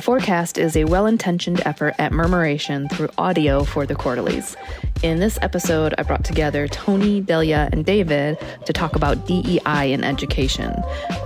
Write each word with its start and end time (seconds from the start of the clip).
The 0.00 0.06
forecast 0.06 0.56
is 0.56 0.76
a 0.76 0.84
well 0.84 1.04
intentioned 1.04 1.60
effort 1.66 1.94
at 1.98 2.10
murmuration 2.10 2.88
through 2.88 3.10
audio 3.18 3.64
for 3.64 3.84
the 3.84 3.94
quarterlies. 3.94 4.56
In 5.02 5.18
this 5.18 5.38
episode, 5.40 5.94
I 5.96 6.02
brought 6.02 6.24
together 6.24 6.68
Tony, 6.68 7.22
Delia, 7.22 7.70
and 7.72 7.86
David 7.86 8.36
to 8.66 8.72
talk 8.74 8.96
about 8.96 9.26
DEI 9.26 9.94
in 9.94 10.04
education. 10.04 10.74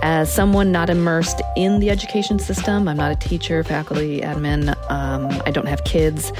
As 0.01 0.33
someone 0.33 0.71
not 0.71 0.89
immersed 0.89 1.41
in 1.57 1.81
the 1.81 1.89
education 1.89 2.39
system, 2.39 2.87
I'm 2.87 2.95
not 2.95 3.11
a 3.11 3.15
teacher, 3.17 3.65
faculty, 3.65 4.21
admin, 4.21 4.69
um, 4.89 5.41
I 5.45 5.51
don't 5.51 5.67
have 5.67 5.83
kids, 5.83 6.31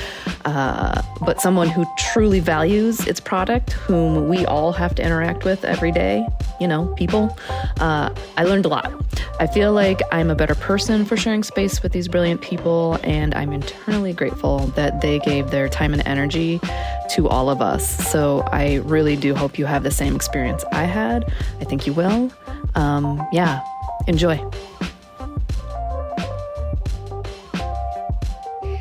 uh, 0.46 1.02
but 1.26 1.42
someone 1.42 1.68
who 1.68 1.86
truly 1.98 2.40
values 2.40 3.06
its 3.06 3.20
product, 3.20 3.74
whom 3.74 4.30
we 4.30 4.46
all 4.46 4.72
have 4.72 4.96
to 4.96 5.04
interact 5.04 5.44
with 5.44 5.66
every 5.66 5.92
day, 5.92 6.26
you 6.62 6.70
know, 6.70 6.86
people, 6.96 7.38
uh, 7.82 8.16
I 8.38 8.46
learned 8.46 8.64
a 8.64 8.70
lot. 8.70 8.90
I 9.38 9.48
feel 9.48 9.74
like 9.74 10.00
I'm 10.14 10.30
a 10.30 10.36
better 10.36 10.56
person 10.56 11.04
for 11.04 11.18
sharing 11.18 11.44
space 11.44 11.84
with 11.84 11.92
these 11.92 12.08
brilliant 12.08 12.40
people, 12.40 12.98
and 13.04 13.36
I'm 13.36 13.52
internally 13.52 14.14
grateful 14.14 14.60
that 14.78 15.02
they 15.02 15.20
gave 15.20 15.52
their 15.52 15.68
time 15.68 15.92
and 15.92 16.02
energy 16.08 16.62
to 17.10 17.25
all 17.28 17.50
of 17.50 17.62
us. 17.62 17.88
So 18.12 18.42
I 18.52 18.76
really 18.86 19.16
do 19.16 19.36
hope 19.36 19.58
you 19.58 19.66
have 19.66 19.84
the 19.84 19.92
same 19.92 20.16
experience 20.16 20.64
I 20.72 20.84
had. 20.84 21.32
I 21.60 21.66
think 21.66 21.88
you 21.88 21.94
will. 21.94 22.32
Um, 22.76 23.26
yeah, 23.32 23.64
enjoy. 24.08 24.38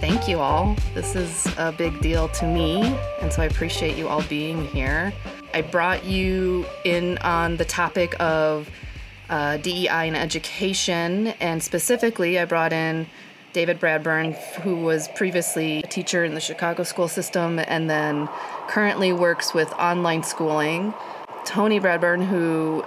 Thank 0.00 0.28
you 0.28 0.40
all. 0.40 0.76
This 0.94 1.16
is 1.16 1.46
a 1.56 1.72
big 1.72 2.00
deal 2.00 2.28
to 2.28 2.46
me, 2.46 2.82
and 3.20 3.32
so 3.32 3.42
I 3.42 3.46
appreciate 3.46 3.96
you 3.96 4.08
all 4.08 4.22
being 4.24 4.66
here. 4.66 5.12
I 5.54 5.62
brought 5.62 6.04
you 6.04 6.66
in 6.84 7.16
on 7.18 7.56
the 7.56 7.64
topic 7.64 8.14
of 8.20 8.68
uh, 9.30 9.56
DEI 9.58 10.08
and 10.08 10.16
education, 10.16 11.28
and 11.40 11.62
specifically, 11.62 12.38
I 12.38 12.44
brought 12.44 12.72
in 12.72 13.06
David 13.54 13.78
Bradburn, 13.80 14.34
who 14.62 14.74
was 14.74 15.06
previously 15.14 15.78
a 15.78 15.86
teacher 15.86 16.24
in 16.24 16.34
the 16.34 16.40
Chicago 16.40 16.82
school 16.82 17.06
system 17.06 17.60
and 17.60 17.88
then 17.88 18.28
currently 18.66 19.12
works 19.12 19.54
with 19.54 19.72
online 19.74 20.24
schooling. 20.24 20.92
Tony 21.44 21.78
Bradburn, 21.78 22.26
who 22.26 22.84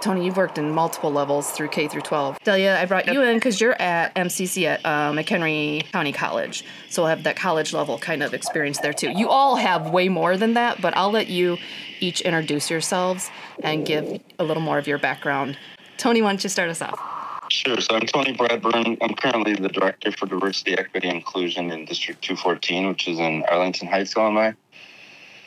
Tony, 0.00 0.24
you've 0.24 0.36
worked 0.36 0.56
in 0.56 0.72
multiple 0.72 1.12
levels 1.12 1.50
through 1.50 1.68
K 1.68 1.86
through 1.86 2.00
12. 2.00 2.38
Delia, 2.44 2.78
I 2.80 2.86
brought 2.86 3.12
you 3.12 3.22
in 3.22 3.36
because 3.36 3.60
you're 3.60 3.80
at 3.80 4.14
MCC 4.14 4.64
at 4.64 4.80
uh, 4.84 5.12
McHenry 5.12 5.84
County 5.92 6.12
College, 6.12 6.64
so 6.88 7.02
we'll 7.02 7.10
have 7.10 7.24
that 7.24 7.36
college 7.36 7.72
level 7.72 7.98
kind 7.98 8.22
of 8.22 8.32
experience 8.32 8.78
there 8.78 8.92
too. 8.92 9.10
You 9.10 9.28
all 9.28 9.56
have 9.56 9.90
way 9.90 10.08
more 10.08 10.36
than 10.36 10.54
that, 10.54 10.80
but 10.80 10.96
I'll 10.96 11.10
let 11.10 11.28
you 11.28 11.58
each 12.00 12.20
introduce 12.22 12.70
yourselves 12.70 13.30
and 13.62 13.84
give 13.84 14.20
a 14.38 14.44
little 14.44 14.62
more 14.62 14.78
of 14.78 14.86
your 14.86 14.98
background. 14.98 15.58
Tony, 15.98 16.22
why 16.22 16.30
don't 16.30 16.42
you 16.42 16.50
start 16.50 16.70
us 16.70 16.80
off? 16.80 17.15
Sure. 17.48 17.80
So 17.80 17.94
I'm 17.94 18.06
Tony 18.06 18.34
Bradburn. 18.34 18.98
I'm 19.00 19.14
currently 19.14 19.54
the 19.54 19.68
Director 19.68 20.10
for 20.10 20.26
Diversity, 20.26 20.76
Equity, 20.76 21.08
Inclusion 21.08 21.70
in 21.70 21.84
District 21.84 22.20
214, 22.22 22.88
which 22.88 23.06
is 23.06 23.18
in 23.18 23.44
Arlington 23.44 23.86
Heights, 23.86 24.16
Illinois. 24.16 24.54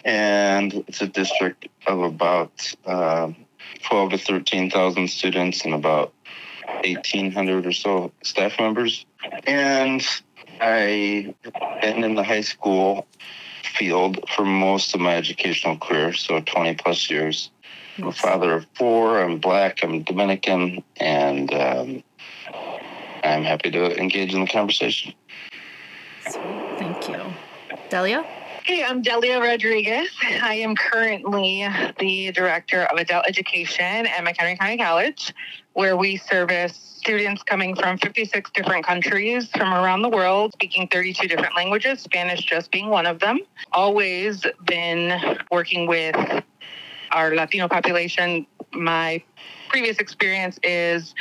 And 0.05 0.73
it's 0.87 1.01
a 1.01 1.07
district 1.07 1.67
of 1.87 1.99
about 1.99 2.73
uh, 2.85 3.31
12 3.83 4.11
to 4.11 4.17
13,000 4.17 5.09
students 5.09 5.65
and 5.65 5.73
about 5.73 6.13
1,800 6.85 7.65
or 7.65 7.73
so 7.73 8.11
staff 8.23 8.59
members. 8.59 9.05
And 9.45 10.05
I 10.61 11.33
been 11.81 12.03
in 12.03 12.15
the 12.15 12.23
high 12.23 12.41
school 12.41 13.07
field 13.63 14.23
for 14.29 14.45
most 14.45 14.95
of 14.95 15.01
my 15.01 15.15
educational 15.15 15.77
career, 15.77 16.13
so 16.13 16.39
20 16.39 16.75
plus 16.75 17.09
years. 17.09 17.51
I'm 17.99 18.07
a 18.07 18.13
father 18.13 18.53
of 18.53 18.65
four. 18.75 19.21
I'm 19.21 19.39
black. 19.39 19.83
I'm 19.83 20.03
Dominican, 20.03 20.81
and 21.01 21.53
um, 21.53 22.03
I'm 23.25 23.43
happy 23.43 23.71
to 23.71 23.99
engage 23.99 24.33
in 24.33 24.39
the 24.39 24.47
conversation. 24.47 25.13
Thank 26.21 27.09
you, 27.09 27.21
Delia. 27.89 28.23
Hey, 28.63 28.85
I'm 28.85 29.01
Delia 29.01 29.41
Rodriguez. 29.41 30.07
I 30.41 30.53
am 30.55 30.77
currently 30.77 31.67
the 31.99 32.31
director 32.31 32.83
of 32.83 32.97
adult 32.97 33.25
education 33.27 34.07
at 34.07 34.23
McHenry 34.23 34.57
County 34.57 34.77
College, 34.77 35.33
where 35.73 35.97
we 35.97 36.15
service 36.15 36.77
students 36.77 37.43
coming 37.43 37.75
from 37.75 37.97
56 37.97 38.49
different 38.51 38.85
countries 38.85 39.49
from 39.49 39.73
around 39.73 40.03
the 40.03 40.09
world, 40.09 40.53
speaking 40.53 40.87
32 40.87 41.27
different 41.27 41.57
languages, 41.57 41.99
Spanish 41.99 42.45
just 42.45 42.71
being 42.71 42.87
one 42.87 43.05
of 43.05 43.19
them. 43.19 43.39
Always 43.73 44.45
been 44.65 45.37
working 45.51 45.85
with 45.85 46.15
our 47.11 47.35
Latino 47.35 47.67
population. 47.67 48.45
My 48.73 49.23
previous 49.69 49.97
experience 49.97 50.59
is 50.63 51.13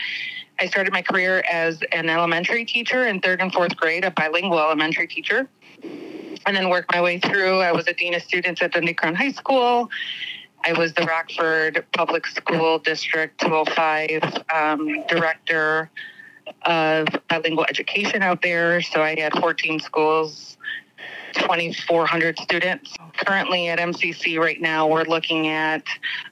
I 0.61 0.67
started 0.67 0.93
my 0.93 1.03
career 1.03 1.43
as 1.51 1.81
an 1.93 2.09
elementary 2.09 2.65
teacher 2.65 3.07
in 3.07 3.21
third 3.21 3.41
and 3.41 3.53
fourth 3.53 3.77
grade, 3.77 4.05
a 4.05 4.11
bilingual 4.11 4.59
elementary 4.59 5.07
teacher, 5.07 5.49
and 5.83 6.57
then 6.57 6.69
worked 6.69 6.93
my 6.93 7.01
way 7.01 7.19
through. 7.19 7.61
I 7.61 7.73
was 7.73 7.87
a 7.87 7.95
dean 7.95 8.15
of 8.15 8.23
students 8.23 8.61
at 8.63 8.73
Dundee 8.73 8.95
Crown 8.95 9.15
High 9.15 9.33
School. 9.33 9.91
I 10.65 10.73
was 10.73 10.93
the 10.95 11.03
Rockford 11.03 11.87
Public 11.93 12.27
School 12.27 12.81
District 12.81 13.41
205 13.41 14.43
um, 14.53 15.07
director 15.07 15.91
of 16.63 17.07
bilingual 17.29 17.65
education 17.69 18.23
out 18.23 18.43
there. 18.43 18.83
So 18.83 19.03
I 19.03 19.19
had 19.19 19.33
14 19.35 19.79
schools 19.81 20.57
2,400 21.35 22.39
students. 22.39 22.95
Currently 23.27 23.69
at 23.69 23.79
MCC 23.79 24.39
right 24.39 24.61
now, 24.61 24.87
we're 24.87 25.05
looking 25.05 25.49
at 25.49 25.83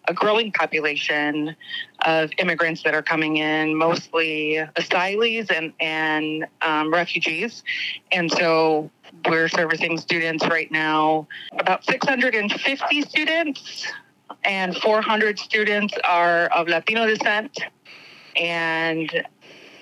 a 0.06 0.14
growing 0.14 0.52
population 0.52 1.56
of 2.04 2.30
immigrants 2.38 2.82
that 2.84 2.94
are 2.94 3.02
coming 3.02 3.38
in, 3.38 3.74
mostly 3.74 4.60
asylees 4.76 5.50
and, 5.50 5.72
and 5.80 6.46
um, 6.62 6.92
refugees. 6.92 7.64
And 8.12 8.30
so 8.30 8.88
we're 9.28 9.48
servicing 9.48 9.98
students 9.98 10.46
right 10.46 10.70
now, 10.70 11.26
about 11.58 11.84
650 11.84 13.02
students, 13.02 13.86
and 14.44 14.76
400 14.76 15.38
students 15.40 15.94
are 16.04 16.46
of 16.46 16.68
Latino 16.68 17.06
descent, 17.06 17.58
and 18.36 19.10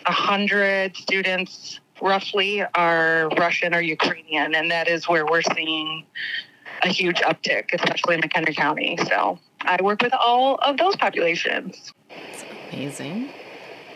100 0.06 0.96
students 0.96 1.80
roughly 2.00 2.64
are 2.74 3.28
Russian 3.38 3.74
or 3.74 3.80
Ukrainian, 3.80 4.54
and 4.54 4.70
that 4.70 4.88
is 4.88 5.08
where 5.08 5.26
we're 5.26 5.42
seeing 5.54 6.04
a 6.84 6.88
huge 6.88 7.20
uptick, 7.20 7.72
especially 7.72 8.16
in 8.16 8.20
McHenry 8.20 8.54
County. 8.54 8.98
So 9.08 9.38
I 9.62 9.82
work 9.82 10.02
with 10.02 10.14
all 10.14 10.56
of 10.56 10.76
those 10.76 10.94
populations. 10.96 11.92
That's 12.08 12.44
amazing. 12.72 13.30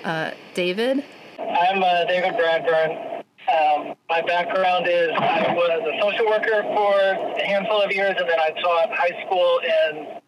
Uh, 0.04 0.32
David? 0.54 1.04
I'm 1.38 1.82
uh, 1.82 2.04
David 2.06 2.34
Bradburn. 2.34 3.22
Um, 3.48 3.94
my 4.08 4.20
background 4.22 4.86
is 4.88 5.10
I 5.16 5.54
was 5.54 5.82
a 5.86 6.02
social 6.02 6.26
worker 6.26 6.62
for 6.74 7.00
a 7.40 7.46
handful 7.46 7.80
of 7.80 7.90
years, 7.90 8.14
and 8.18 8.28
then 8.28 8.38
I 8.38 8.50
taught 8.60 8.90
high 8.90 9.24
school 9.24 9.60
in 9.60 10.20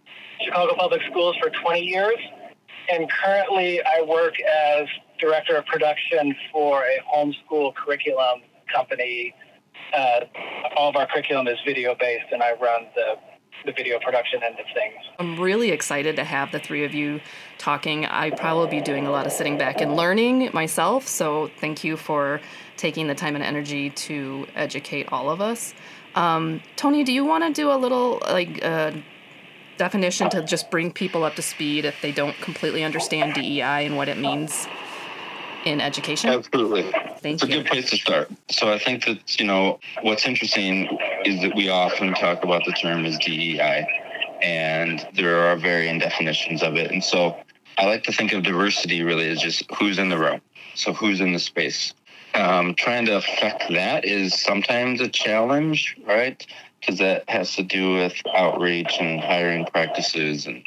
Chicago 0.44 0.74
Public 0.76 1.02
Schools 1.10 1.36
for 1.42 1.50
20 1.50 1.80
years. 1.80 2.16
And 2.90 3.10
currently, 3.10 3.80
I 3.82 4.02
work 4.02 4.34
as 4.40 4.86
director 5.18 5.56
of 5.56 5.66
production 5.66 6.34
for 6.50 6.82
a 6.82 6.98
homeschool 7.14 7.74
curriculum 7.74 8.40
company. 8.72 9.34
Uh, 9.92 10.20
all 10.76 10.90
of 10.90 10.96
our 10.96 11.06
curriculum 11.06 11.48
is 11.48 11.58
video 11.66 11.94
based, 11.98 12.26
and 12.32 12.42
I 12.42 12.52
run 12.52 12.86
the 12.94 13.14
the 13.66 13.72
video 13.72 13.98
production 13.98 14.42
end 14.42 14.58
of 14.58 14.64
things. 14.72 14.94
I'm 15.18 15.38
really 15.38 15.70
excited 15.70 16.16
to 16.16 16.24
have 16.24 16.50
the 16.50 16.58
three 16.58 16.84
of 16.84 16.94
you 16.94 17.20
talking. 17.58 18.06
I 18.06 18.30
probably 18.30 18.78
be 18.78 18.80
doing 18.80 19.06
a 19.06 19.10
lot 19.10 19.26
of 19.26 19.32
sitting 19.32 19.58
back 19.58 19.80
and 19.80 19.96
learning 19.96 20.50
myself, 20.54 21.06
so 21.06 21.50
thank 21.60 21.84
you 21.84 21.96
for 21.96 22.40
taking 22.76 23.06
the 23.06 23.14
time 23.14 23.34
and 23.34 23.44
energy 23.44 23.90
to 23.90 24.46
educate 24.54 25.12
all 25.12 25.28
of 25.28 25.40
us. 25.40 25.74
Um, 26.14 26.62
Tony, 26.76 27.04
do 27.04 27.12
you 27.12 27.24
want 27.24 27.44
to 27.44 27.52
do 27.52 27.70
a 27.70 27.76
little 27.76 28.22
like 28.22 28.64
uh, 28.64 28.92
definition 29.76 30.30
to 30.30 30.42
just 30.42 30.70
bring 30.70 30.90
people 30.90 31.24
up 31.24 31.36
to 31.36 31.42
speed 31.42 31.84
if 31.84 32.00
they 32.02 32.12
don't 32.12 32.36
completely 32.36 32.82
understand 32.82 33.34
DEI 33.34 33.86
and 33.86 33.96
what 33.96 34.08
it 34.08 34.18
means? 34.18 34.66
In 35.64 35.80
education? 35.80 36.30
Absolutely. 36.30 36.82
Thank 37.18 37.34
it's 37.34 37.42
you. 37.42 37.48
a 37.48 37.62
good 37.62 37.66
place 37.66 37.90
to 37.90 37.96
start. 37.96 38.30
So 38.50 38.72
I 38.72 38.78
think 38.78 39.04
that, 39.04 39.38
you 39.38 39.46
know, 39.46 39.78
what's 40.02 40.26
interesting 40.26 40.86
is 41.24 41.40
that 41.42 41.54
we 41.54 41.68
often 41.68 42.14
talk 42.14 42.42
about 42.44 42.64
the 42.64 42.72
term 42.72 43.04
as 43.04 43.18
DEI, 43.18 43.86
and 44.42 45.06
there 45.14 45.44
are 45.44 45.56
varying 45.56 45.98
definitions 45.98 46.62
of 46.62 46.76
it. 46.76 46.90
And 46.90 47.04
so 47.04 47.36
I 47.78 47.86
like 47.86 48.04
to 48.04 48.12
think 48.12 48.32
of 48.32 48.42
diversity 48.42 49.02
really 49.02 49.28
as 49.28 49.40
just 49.40 49.64
who's 49.78 49.98
in 49.98 50.08
the 50.08 50.18
room. 50.18 50.40
So 50.74 50.92
who's 50.92 51.20
in 51.20 51.32
the 51.32 51.38
space. 51.38 51.94
Um, 52.34 52.74
trying 52.74 53.06
to 53.06 53.16
affect 53.16 53.64
that 53.70 54.04
is 54.04 54.40
sometimes 54.40 55.00
a 55.00 55.08
challenge, 55.08 55.96
right? 56.06 56.44
Because 56.78 56.98
that 56.98 57.28
has 57.28 57.56
to 57.56 57.62
do 57.62 57.94
with 57.94 58.14
outreach 58.34 58.96
and 59.00 59.20
hiring 59.20 59.66
practices 59.66 60.46
and 60.46 60.62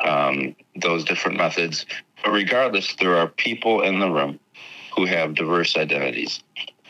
um, 0.00 0.54
those 0.76 1.04
different 1.04 1.38
methods. 1.38 1.86
But 2.22 2.32
regardless, 2.32 2.94
there 2.96 3.16
are 3.16 3.28
people 3.28 3.82
in 3.82 3.98
the 3.98 4.10
room 4.10 4.38
who 4.96 5.04
have 5.04 5.34
diverse 5.34 5.76
identities. 5.76 6.42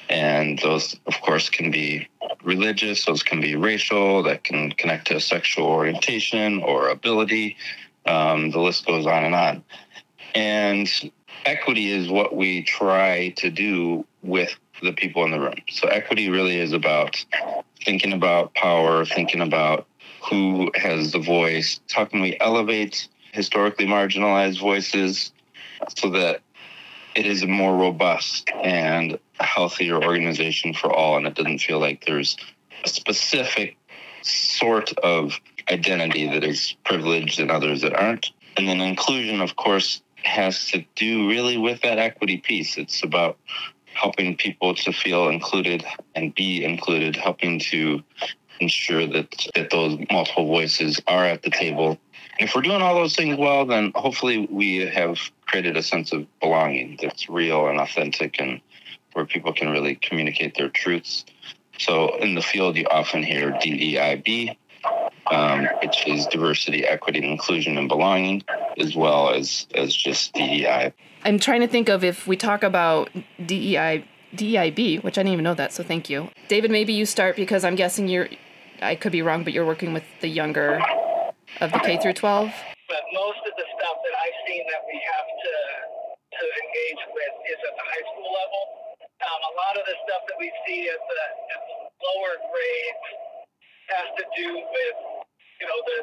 And 0.08 0.58
those, 0.60 0.98
of 1.06 1.20
course, 1.20 1.50
can 1.50 1.70
be 1.70 2.08
religious, 2.44 3.04
those 3.04 3.22
can 3.22 3.40
be 3.40 3.56
racial, 3.56 4.22
that 4.22 4.44
can 4.44 4.70
connect 4.72 5.08
to 5.08 5.20
sexual 5.20 5.66
orientation 5.66 6.62
or 6.62 6.88
ability. 6.88 7.56
Um, 8.06 8.50
the 8.52 8.60
list 8.60 8.86
goes 8.86 9.06
on 9.06 9.24
and 9.24 9.34
on. 9.34 9.64
And 10.34 10.88
equity 11.44 11.90
is 11.90 12.08
what 12.08 12.36
we 12.36 12.62
try 12.62 13.30
to 13.38 13.50
do 13.50 14.06
with 14.22 14.54
the 14.82 14.92
people 14.92 15.24
in 15.24 15.32
the 15.32 15.40
room. 15.40 15.54
So 15.70 15.88
equity 15.88 16.28
really 16.28 16.60
is 16.60 16.72
about 16.72 17.24
thinking 17.84 18.12
about 18.12 18.54
power, 18.54 19.04
thinking 19.04 19.40
about 19.40 19.86
who 20.28 20.70
has 20.74 21.12
the 21.12 21.18
voice. 21.18 21.80
How 21.92 22.04
can 22.04 22.20
we 22.20 22.36
elevate 22.40 23.08
historically 23.32 23.86
marginalized 23.86 24.60
voices 24.60 25.32
so 25.96 26.10
that 26.10 26.42
it 27.16 27.26
is 27.26 27.42
a 27.42 27.46
more 27.46 27.76
robust 27.76 28.50
and 28.62 29.18
healthier 29.40 30.02
organization 30.02 30.74
for 30.74 30.92
all, 30.92 31.16
and 31.16 31.26
it 31.26 31.34
doesn't 31.34 31.58
feel 31.60 31.80
like 31.80 32.04
there's 32.04 32.36
a 32.84 32.88
specific 32.88 33.76
sort 34.22 34.92
of 34.98 35.40
identity 35.70 36.28
that 36.28 36.44
is 36.44 36.76
privileged 36.84 37.40
and 37.40 37.50
others 37.50 37.80
that 37.80 37.94
aren't. 37.94 38.30
And 38.56 38.68
then 38.68 38.80
inclusion, 38.80 39.40
of 39.40 39.56
course, 39.56 40.02
has 40.24 40.66
to 40.66 40.84
do 40.94 41.28
really 41.28 41.56
with 41.56 41.80
that 41.82 41.98
equity 41.98 42.38
piece. 42.38 42.76
It's 42.76 43.02
about 43.02 43.38
helping 43.94 44.36
people 44.36 44.74
to 44.74 44.92
feel 44.92 45.28
included 45.28 45.84
and 46.14 46.34
be 46.34 46.64
included, 46.64 47.16
helping 47.16 47.58
to 47.58 48.02
ensure 48.60 49.06
that, 49.06 49.48
that 49.54 49.70
those 49.70 49.98
multiple 50.10 50.46
voices 50.46 51.00
are 51.06 51.24
at 51.24 51.42
the 51.42 51.50
table. 51.50 51.98
If 52.38 52.54
we're 52.54 52.62
doing 52.62 52.82
all 52.82 52.94
those 52.94 53.16
things 53.16 53.38
well, 53.38 53.64
then 53.64 53.92
hopefully 53.94 54.46
we 54.50 54.78
have 54.78 55.18
created 55.46 55.76
a 55.76 55.82
sense 55.82 56.12
of 56.12 56.26
belonging 56.40 56.98
that's 57.00 57.28
real 57.28 57.68
and 57.68 57.80
authentic 57.80 58.38
and 58.40 58.60
where 59.14 59.24
people 59.24 59.52
can 59.52 59.70
really 59.70 59.94
communicate 59.94 60.54
their 60.56 60.68
truths. 60.68 61.24
So 61.78 62.16
in 62.16 62.34
the 62.34 62.42
field, 62.42 62.76
you 62.76 62.86
often 62.90 63.22
hear 63.22 63.52
DEIB, 63.52 64.56
um, 65.30 65.68
which 65.82 66.06
is 66.06 66.26
diversity, 66.26 66.84
equity, 66.84 67.26
inclusion, 67.26 67.78
and 67.78 67.88
belonging, 67.88 68.44
as 68.78 68.94
well 68.94 69.30
as 69.30 69.66
as 69.74 69.94
just 69.94 70.32
DEI. 70.34 70.92
I'm 71.24 71.38
trying 71.38 71.60
to 71.62 71.68
think 71.68 71.88
of 71.88 72.04
if 72.04 72.26
we 72.26 72.36
talk 72.36 72.62
about 72.62 73.10
DEI, 73.44 74.04
DEIB, 74.34 75.02
which 75.02 75.18
I 75.18 75.22
didn't 75.22 75.32
even 75.32 75.44
know 75.44 75.54
that, 75.54 75.72
so 75.72 75.82
thank 75.82 76.08
you. 76.08 76.28
David, 76.48 76.70
maybe 76.70 76.92
you 76.92 77.06
start 77.06 77.36
because 77.36 77.64
I'm 77.64 77.74
guessing 77.74 78.08
you're, 78.08 78.28
I 78.80 78.94
could 78.94 79.12
be 79.12 79.22
wrong, 79.22 79.42
but 79.42 79.52
you're 79.52 79.66
working 79.66 79.92
with 79.92 80.04
the 80.20 80.28
younger 80.28 80.80
of 81.60 81.72
the 81.72 81.80
K 81.80 81.98
through 81.98 82.16
12. 82.16 82.52
But 82.88 83.02
most 83.12 83.40
of 83.42 83.54
the 83.56 83.66
stuff 83.76 83.96
that 83.98 84.14
I've 84.14 84.38
seen 84.46 84.62
that 84.70 84.82
we 84.86 84.96
have 84.96 85.28
to 85.28 85.54
to 86.36 86.44
engage 86.44 87.02
with 87.16 87.34
is 87.48 87.58
at 87.64 87.74
the 87.80 87.86
high 87.86 88.04
school 88.12 88.28
level. 88.28 88.62
Um, 89.00 89.40
a 89.40 89.54
lot 89.56 89.74
of 89.80 89.84
the 89.88 89.96
stuff 90.04 90.22
that 90.28 90.36
we 90.36 90.52
see 90.68 90.84
at 90.90 91.00
the, 91.00 91.22
at 91.56 91.60
the 91.64 91.76
lower 91.96 92.34
grades 92.52 93.06
has 93.96 94.08
to 94.20 94.24
do 94.36 94.48
with, 94.60 94.96
you 95.62 95.66
know, 95.66 95.80
the 95.86 95.98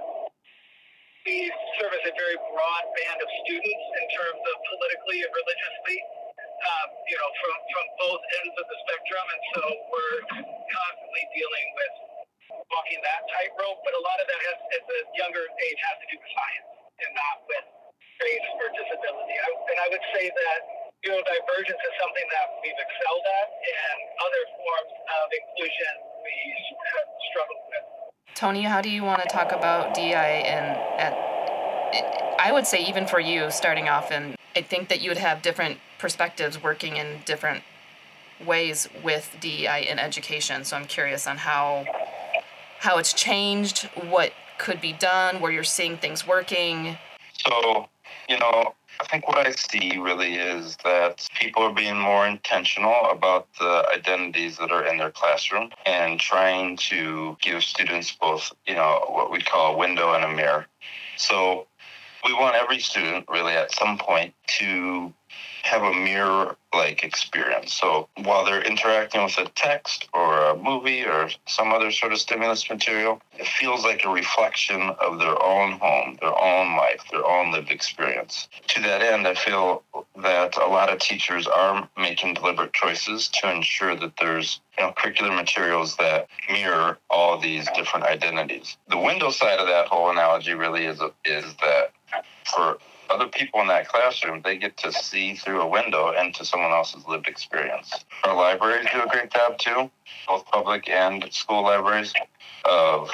we 1.23 1.47
service 1.79 2.03
a 2.03 2.11
very 2.19 2.35
broad 2.51 2.85
band 2.99 3.15
of 3.23 3.29
students 3.47 3.85
in 3.95 4.05
terms 4.11 4.43
of 4.43 4.55
politically 4.75 5.23
and 5.23 5.31
religiously, 5.31 5.97
um, 6.43 6.87
you 7.07 7.15
know, 7.15 7.29
from, 7.39 7.57
from 7.71 7.85
both 7.95 8.21
ends 8.43 8.55
of 8.59 8.65
the 8.67 8.77
spectrum. 8.83 9.23
And 9.23 9.43
so 9.55 9.63
we're 9.87 10.19
constantly 10.67 11.23
dealing 11.31 11.67
with 11.79 11.93
walking 12.73 12.99
that 13.05 13.21
tightrope. 13.29 13.79
But 13.85 13.93
a 13.93 14.01
lot 14.01 14.17
of 14.17 14.25
that 14.25 14.41
has, 14.49 14.57
at 14.73 14.83
the 14.89 14.99
younger 15.13 15.45
age, 15.45 15.79
has 15.85 15.95
to 16.01 16.07
do 16.09 16.15
with 16.17 16.31
science 16.33 16.67
and 17.05 17.11
not 17.13 17.35
with 17.45 17.65
race 18.25 18.49
or 18.57 18.67
disability. 18.73 19.35
I, 19.37 19.47
and 19.53 19.77
I 19.77 19.87
would 19.93 20.05
say 20.13 20.25
that 20.33 20.59
neurodivergence 21.05 21.81
is 21.81 21.93
something 22.01 22.27
that 22.33 22.47
we've 22.63 22.79
excelled 22.81 23.25
at, 23.27 23.47
and 23.53 23.97
other 24.23 24.43
forms 24.57 24.93
of 24.97 25.25
inclusion 25.29 25.93
we 26.25 26.35
have 26.97 27.07
struggled 27.29 27.63
with. 27.69 27.85
Tony, 28.33 28.63
how 28.65 28.81
do 28.81 28.89
you 28.89 29.03
want 29.03 29.21
to 29.21 29.29
talk 29.29 29.51
about 29.51 29.93
DI 29.93 30.29
and 30.49 30.65
at 30.97 31.13
I 32.39 32.51
would 32.51 32.65
say 32.65 32.83
even 32.83 33.05
for 33.05 33.19
you 33.19 33.51
starting 33.51 33.87
off 33.87 34.11
and 34.11 34.35
I 34.55 34.61
think 34.61 34.89
that 34.89 35.01
you 35.01 35.09
would 35.09 35.19
have 35.19 35.41
different 35.41 35.77
perspectives 35.99 36.61
working 36.61 36.97
in 36.97 37.21
different 37.25 37.63
ways 38.45 38.89
with 39.03 39.35
DEI 39.39 39.87
in 39.89 39.99
education. 39.99 40.65
So 40.65 40.75
I'm 40.75 40.85
curious 40.85 41.27
on 41.27 41.37
how 41.37 41.85
how 42.83 42.97
it's 42.97 43.13
changed, 43.13 43.89
what 44.09 44.33
could 44.57 44.81
be 44.81 44.91
done, 44.91 45.39
where 45.39 45.53
you're 45.53 45.63
seeing 45.63 45.95
things 45.95 46.27
working. 46.27 46.97
So, 47.31 47.87
you 48.27 48.37
know, 48.37 48.75
I 48.99 49.05
think 49.05 49.25
what 49.25 49.37
I 49.37 49.51
see 49.51 49.97
really 49.97 50.35
is 50.35 50.75
that 50.83 51.25
people 51.39 51.63
are 51.63 51.73
being 51.73 51.97
more 51.97 52.27
intentional 52.27 53.05
about 53.09 53.47
the 53.57 53.85
identities 53.95 54.57
that 54.57 54.69
are 54.69 54.85
in 54.85 54.97
their 54.97 55.11
classroom 55.11 55.69
and 55.85 56.19
trying 56.19 56.75
to 56.91 57.37
give 57.41 57.63
students 57.63 58.11
both, 58.11 58.51
you 58.67 58.75
know, 58.75 59.05
what 59.07 59.31
we 59.31 59.41
call 59.41 59.75
a 59.75 59.77
window 59.77 60.13
and 60.13 60.25
a 60.25 60.35
mirror. 60.35 60.67
So 61.15 61.67
we 62.25 62.33
want 62.33 62.57
every 62.57 62.79
student 62.79 63.25
really 63.29 63.53
at 63.53 63.73
some 63.73 63.97
point 63.97 64.33
to 64.59 65.13
have 65.63 65.81
a 65.81 65.93
mirror 65.93 66.55
like 66.73 67.03
experience. 67.03 67.73
So 67.73 68.09
while 68.23 68.43
they're 68.45 68.61
interacting 68.61 69.23
with 69.23 69.37
a 69.37 69.45
text 69.55 70.07
or 70.13 70.49
a 70.49 70.55
movie 70.55 71.05
or 71.05 71.29
some 71.47 71.71
other 71.71 71.91
sort 71.91 72.11
of 72.11 72.19
stimulus 72.19 72.69
material, 72.69 73.21
it 73.37 73.47
feels 73.47 73.83
like 73.83 74.03
a 74.03 74.09
reflection 74.09 74.81
of 74.81 75.19
their 75.19 75.41
own 75.41 75.73
home, 75.73 76.17
their 76.19 76.37
own 76.37 76.75
life, 76.75 77.03
their 77.11 77.25
own 77.25 77.51
lived 77.51 77.71
experience. 77.71 78.49
To 78.67 78.81
that 78.81 79.01
end, 79.01 79.27
I 79.27 79.35
feel 79.35 79.83
that 80.21 80.57
a 80.57 80.67
lot 80.67 80.91
of 80.91 80.99
teachers 80.99 81.47
are 81.47 81.87
making 81.97 82.33
deliberate 82.35 82.73
choices 82.73 83.29
to 83.29 83.51
ensure 83.51 83.95
that 83.95 84.13
there's 84.19 84.59
you 84.77 84.83
know, 84.83 84.91
curricular 84.91 85.33
materials 85.33 85.95
that 85.97 86.27
mirror 86.51 86.97
all 87.09 87.39
these 87.39 87.67
different 87.75 88.05
identities. 88.05 88.77
The 88.89 88.97
window 88.97 89.29
side 89.29 89.59
of 89.59 89.67
that 89.67 89.87
whole 89.87 90.09
analogy 90.09 90.53
really 90.53 90.85
is 90.85 90.99
is 91.25 91.45
that 91.61 91.93
for 92.45 92.77
other 93.09 93.27
people 93.27 93.61
in 93.61 93.67
that 93.67 93.87
classroom, 93.87 94.41
they 94.43 94.57
get 94.57 94.77
to 94.77 94.91
see 94.91 95.35
through 95.35 95.61
a 95.61 95.67
window 95.67 96.11
into 96.11 96.45
someone 96.45 96.71
else's 96.71 97.05
lived 97.07 97.27
experience. 97.27 97.91
Our 98.23 98.35
libraries 98.35 98.87
do 98.93 99.03
a 99.03 99.07
great 99.07 99.31
job 99.31 99.57
too, 99.57 99.91
both 100.27 100.45
public 100.45 100.89
and 100.89 101.31
school 101.31 101.63
libraries, 101.63 102.13
of 102.65 103.09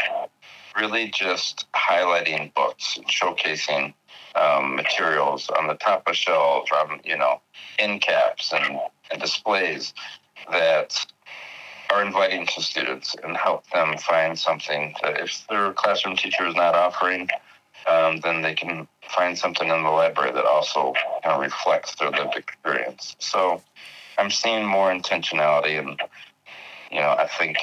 really 0.78 1.10
just 1.10 1.68
highlighting 1.74 2.54
books 2.54 2.98
and 2.98 3.08
showcasing 3.08 3.94
um, 4.36 4.76
materials 4.76 5.50
on 5.50 5.68
the 5.68 5.74
top 5.74 6.08
of 6.08 6.16
shelves, 6.16 6.72
on, 6.72 7.02
you 7.04 7.18
know, 7.18 7.42
end 7.78 8.02
caps 8.02 8.54
and, 8.54 8.80
and 9.12 9.22
displays 9.22 9.94
that 10.52 11.06
are 11.92 12.06
inviting 12.06 12.46
to 12.46 12.62
students 12.62 13.16
and 13.24 13.36
help 13.36 13.68
them 13.72 13.98
find 13.98 14.38
something 14.38 14.94
that 15.02 15.20
if 15.20 15.46
their 15.50 15.74
classroom 15.74 16.16
teacher 16.16 16.46
is 16.46 16.56
not 16.56 16.76
offering, 16.76 17.28
um, 17.88 18.20
then 18.20 18.42
they 18.42 18.54
can 18.54 18.88
find 19.16 19.38
something 19.38 19.68
in 19.70 19.84
the 19.84 19.90
library 19.90 20.32
that 20.32 20.46
also 20.46 20.94
kind 21.24 21.36
of 21.36 21.42
reflects 21.42 21.96
their 21.96 22.12
lived 22.12 22.36
experience. 22.36 23.16
So 23.20 23.62
I'm 24.18 24.30
seeing 24.30 24.66
more 24.66 24.92
intentionality, 24.92 25.80
and 25.80 26.00
you 26.92 27.00
know, 27.00 27.16
I 27.18 27.28
think 27.28 27.58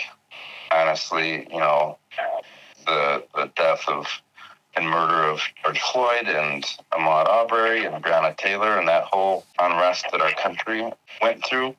honestly, 0.73 1.47
you 1.51 1.59
know, 1.59 1.99
the 2.87 3.25
the 3.35 3.51
death 3.57 3.85
of 3.89 4.07
and 4.77 4.89
murder 4.89 5.25
of 5.25 5.41
George 5.63 5.81
Floyd 5.81 6.29
and 6.29 6.63
Ahmaud 6.93 7.27
Arbery 7.27 7.87
and 7.87 8.05
Breonna 8.05 8.37
Taylor 8.37 8.79
and 8.79 8.87
that 8.89 9.05
whole 9.05 9.47
unrest 9.59 10.07
that 10.13 10.21
our 10.21 10.33
country 10.33 10.93
went 11.23 11.45
through 11.47 11.75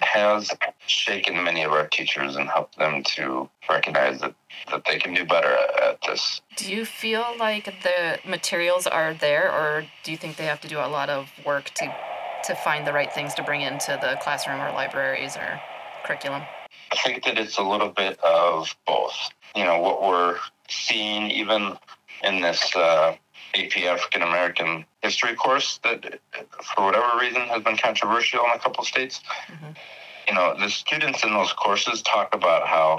has 0.00 0.50
shaken 0.86 1.42
many 1.42 1.62
of 1.62 1.72
our 1.72 1.86
teachers 1.88 2.36
and 2.36 2.48
helped 2.48 2.78
them 2.78 3.02
to 3.02 3.48
recognize 3.68 4.20
that, 4.20 4.34
that 4.70 4.84
they 4.84 4.98
can 4.98 5.14
do 5.14 5.24
better 5.24 5.52
at, 5.52 5.82
at 5.82 6.00
this. 6.02 6.40
Do 6.56 6.72
you 6.72 6.84
feel 6.84 7.24
like 7.38 7.66
the 7.82 8.18
materials 8.26 8.86
are 8.86 9.14
there, 9.14 9.50
or 9.50 9.84
do 10.04 10.10
you 10.10 10.16
think 10.16 10.36
they 10.36 10.46
have 10.46 10.60
to 10.62 10.68
do 10.68 10.78
a 10.78 10.88
lot 10.88 11.10
of 11.10 11.30
work 11.44 11.70
to 11.74 11.92
to 12.44 12.54
find 12.54 12.86
the 12.86 12.92
right 12.92 13.12
things 13.12 13.34
to 13.34 13.42
bring 13.42 13.62
into 13.62 13.98
the 14.00 14.16
classroom 14.20 14.62
or 14.62 14.70
libraries 14.72 15.36
or 15.36 15.60
curriculum? 16.04 16.42
I 16.92 16.96
think 17.04 17.24
that 17.24 17.38
it's 17.38 17.58
a 17.58 17.62
little 17.62 17.90
bit 17.90 18.18
of 18.20 18.74
both. 18.86 19.30
You 19.54 19.64
know, 19.64 19.80
what 19.80 20.02
we're 20.02 20.38
seeing 20.68 21.30
even 21.30 21.76
in 22.22 22.40
this 22.40 22.74
uh, 22.74 23.16
AP 23.54 23.76
African 23.78 24.22
American 24.22 24.84
history 25.02 25.34
course 25.34 25.80
that, 25.84 26.20
for 26.74 26.84
whatever 26.84 27.18
reason, 27.18 27.42
has 27.42 27.62
been 27.62 27.76
controversial 27.76 28.44
in 28.44 28.50
a 28.54 28.58
couple 28.58 28.84
states. 28.84 29.20
Mm-hmm. 29.50 29.72
You 30.28 30.34
know, 30.34 30.54
the 30.58 30.68
students 30.68 31.24
in 31.24 31.32
those 31.32 31.54
courses 31.54 32.02
talk 32.02 32.34
about 32.34 32.68
how 32.68 32.98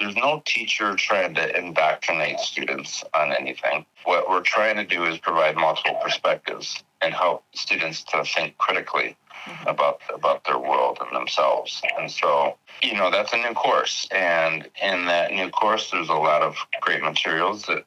there's 0.00 0.16
no 0.16 0.42
teacher 0.44 0.96
trying 0.96 1.34
to 1.36 1.56
indoctrinate 1.56 2.40
students 2.40 3.04
on 3.14 3.32
anything. 3.32 3.86
What 4.04 4.28
we're 4.28 4.42
trying 4.42 4.76
to 4.76 4.84
do 4.84 5.04
is 5.04 5.18
provide 5.18 5.54
multiple 5.54 5.96
perspectives 6.02 6.82
and 7.00 7.14
help 7.14 7.44
students 7.54 8.02
to 8.04 8.24
think 8.24 8.58
critically 8.58 9.16
mm-hmm. 9.46 9.68
about 9.68 10.00
about 10.12 10.44
their 10.44 10.58
world 10.58 10.98
and 11.00 11.14
themselves. 11.14 11.80
And 11.96 12.10
so, 12.10 12.56
you 12.82 12.94
know, 12.94 13.10
that's 13.10 13.32
a 13.32 13.36
new 13.36 13.54
course. 13.54 14.08
And 14.10 14.68
in 14.82 15.06
that 15.06 15.32
new 15.32 15.50
course, 15.50 15.90
there's 15.90 16.08
a 16.08 16.14
lot 16.14 16.42
of 16.42 16.56
great 16.80 17.02
materials 17.02 17.62
that 17.64 17.84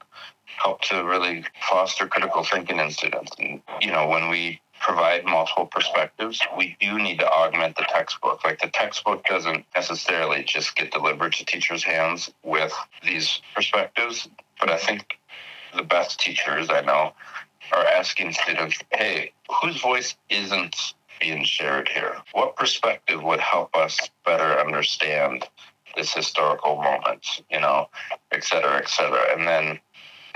help 0.57 0.81
to 0.81 1.03
really 1.03 1.43
foster 1.69 2.07
critical 2.07 2.43
thinking 2.43 2.79
in 2.79 2.91
students. 2.91 3.31
And, 3.39 3.61
you 3.81 3.91
know, 3.91 4.07
when 4.07 4.29
we 4.29 4.59
provide 4.79 5.25
multiple 5.25 5.65
perspectives, 5.65 6.39
we 6.55 6.77
do 6.79 6.99
need 6.99 7.19
to 7.19 7.27
augment 7.27 7.75
the 7.75 7.85
textbook. 7.89 8.43
Like 8.43 8.59
the 8.59 8.67
textbook 8.67 9.25
doesn't 9.25 9.65
necessarily 9.75 10.43
just 10.43 10.75
get 10.75 10.91
delivered 10.91 11.33
to 11.33 11.45
teachers' 11.45 11.83
hands 11.83 12.31
with 12.43 12.73
these 13.03 13.41
perspectives, 13.55 14.27
but 14.59 14.69
I 14.69 14.77
think 14.77 15.19
the 15.75 15.83
best 15.83 16.19
teachers 16.19 16.69
I 16.69 16.81
know 16.81 17.13
are 17.71 17.85
asking 17.85 18.33
students, 18.33 18.79
hey, 18.91 19.31
whose 19.61 19.81
voice 19.81 20.15
isn't 20.29 20.75
being 21.19 21.43
shared 21.43 21.87
here? 21.87 22.17
What 22.33 22.55
perspective 22.55 23.23
would 23.23 23.39
help 23.39 23.75
us 23.75 23.97
better 24.25 24.59
understand 24.59 25.47
this 25.95 26.13
historical 26.13 26.75
moment, 26.75 27.41
you 27.49 27.59
know, 27.59 27.89
et 28.31 28.43
cetera, 28.43 28.77
et 28.77 28.87
cetera. 28.87 29.35
And 29.35 29.47
then 29.47 29.79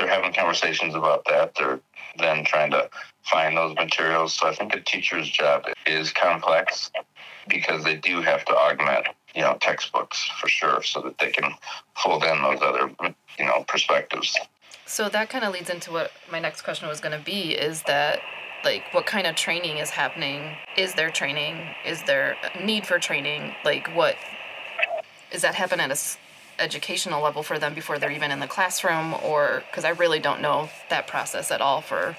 they're 0.02 0.10
having 0.10 0.34
conversations 0.34 0.96
about 0.96 1.24
that. 1.26 1.54
They're 1.56 1.80
then 2.18 2.44
trying 2.44 2.72
to 2.72 2.90
find 3.24 3.56
those 3.56 3.76
materials. 3.76 4.34
So 4.34 4.48
I 4.48 4.56
think 4.56 4.76
a 4.76 4.82
teacher's 4.82 5.30
job 5.30 5.66
is 5.86 6.12
complex 6.12 6.92
because 7.48 7.84
they 7.84 7.98
do 7.98 8.22
have 8.22 8.44
to 8.46 8.56
augment, 8.56 9.08
you 9.36 9.42
know, 9.42 9.58
textbooks 9.62 10.30
for 10.40 10.50
sure 10.50 10.82
so 10.84 11.02
that 11.02 11.18
they 11.20 11.30
can 11.30 11.54
fold 11.96 12.24
in 12.24 12.42
those 12.42 12.60
other, 12.62 12.92
you 13.38 13.46
know, 13.46 13.64
perspectives. 13.68 14.36
So 14.86 15.08
that 15.10 15.30
kind 15.30 15.46
of 15.46 15.54
leads 15.54 15.70
into 15.70 15.92
what 15.92 16.12
my 16.32 16.40
next 16.40 16.64
question 16.64 16.90
was 16.90 17.00
going 17.00 17.18
to 17.18 17.24
be 17.24 17.54
is 17.54 17.84
that 17.84 18.20
like 18.64 18.84
what 18.92 19.06
kind 19.06 19.28
of 19.28 19.36
training 19.36 19.78
is 19.78 19.92
happening? 19.92 20.56
Is 20.78 20.96
there 20.96 21.12
training? 21.12 21.68
Is 21.86 22.04
there 22.04 22.38
need 22.62 22.86
for 22.86 23.00
training? 23.00 23.56
Like 23.64 23.88
what 23.96 24.16
is 25.32 25.44
that 25.44 25.56
happen 25.56 25.80
at 25.80 25.92
a 25.92 25.96
educational 26.62 27.22
level 27.22 27.44
for 27.44 27.60
them 27.60 27.74
before 27.74 27.98
they're 27.98 28.12
even 28.12 28.32
in 28.32 28.40
the 28.40 28.48
classroom 28.48 29.14
or 29.24 29.64
because 29.70 29.84
I 29.84 29.90
really 29.90 30.20
don't 30.20 30.42
know 30.42 30.70
that 30.90 31.08
process 31.08 31.52
at 31.52 31.62
all 31.62 31.82
for 31.82 32.16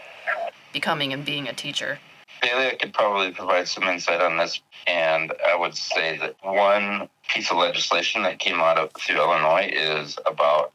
becoming 0.72 1.12
and 1.12 1.24
being 1.24 1.48
a 1.48 1.52
teacher. 1.52 1.98
Bailey 2.42 2.66
I 2.66 2.74
could 2.74 2.92
probably 2.92 3.30
provide 3.30 3.68
some 3.68 3.84
insight 3.84 4.20
on 4.20 4.36
this. 4.36 4.60
And 4.86 5.32
I 5.46 5.54
would 5.54 5.76
say 5.76 6.18
that 6.18 6.34
one 6.42 7.08
piece 7.28 7.50
of 7.50 7.56
legislation 7.56 8.22
that 8.24 8.40
came 8.40 8.58
out 8.58 8.78
of 8.78 8.90
through 8.98 9.16
Illinois 9.16 9.70
is 9.72 10.18
about 10.26 10.72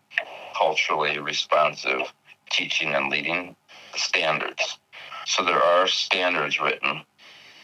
culturally 0.58 1.20
responsive 1.20 2.14
teaching 2.50 2.96
and 2.96 3.10
leading 3.10 3.56
standards. 3.96 4.80
So 5.26 5.44
there 5.44 5.62
are 5.62 5.88
standards 5.88 6.60
written 6.60 7.02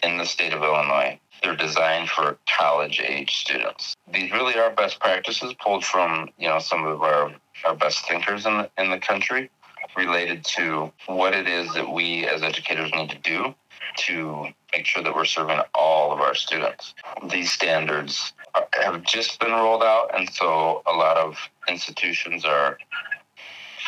in 0.04 0.18
the 0.18 0.26
state 0.26 0.54
of 0.54 0.62
Illinois. 0.62 1.18
They're 1.44 1.56
designed 1.56 2.10
for 2.10 2.38
college 2.58 3.02
age 3.02 3.36
students. 3.36 3.96
These 4.12 4.32
really 4.32 4.56
are 4.56 4.72
best 4.72 5.00
practices 5.00 5.54
pulled 5.62 5.84
from, 5.84 6.30
you 6.38 6.48
know, 6.48 6.60
some 6.60 6.86
of 6.86 7.02
our, 7.02 7.34
our 7.66 7.76
best 7.76 8.08
thinkers 8.08 8.46
in 8.46 8.58
the, 8.58 8.70
in 8.78 8.90
the 8.90 9.00
country 9.00 9.50
related 9.98 10.44
to 10.46 10.92
what 11.08 11.34
it 11.34 11.48
is 11.48 11.74
that 11.74 11.92
we 11.92 12.26
as 12.26 12.42
educators 12.42 12.92
need 12.94 13.10
to 13.10 13.18
do 13.20 13.54
to 13.98 14.48
make 14.74 14.86
sure 14.86 15.04
that 15.04 15.14
we're 15.14 15.26
serving 15.26 15.60
all 15.76 16.12
of 16.12 16.20
our 16.20 16.34
students. 16.34 16.96
These 17.30 17.52
standards 17.52 18.34
have 18.82 19.04
just 19.04 19.40
been 19.40 19.52
rolled 19.52 19.84
out, 19.84 20.18
and 20.18 20.30
so 20.30 20.82
a 20.88 20.94
lot 20.94 21.18
of 21.18 21.38
institutions 21.68 22.46
are 22.46 22.78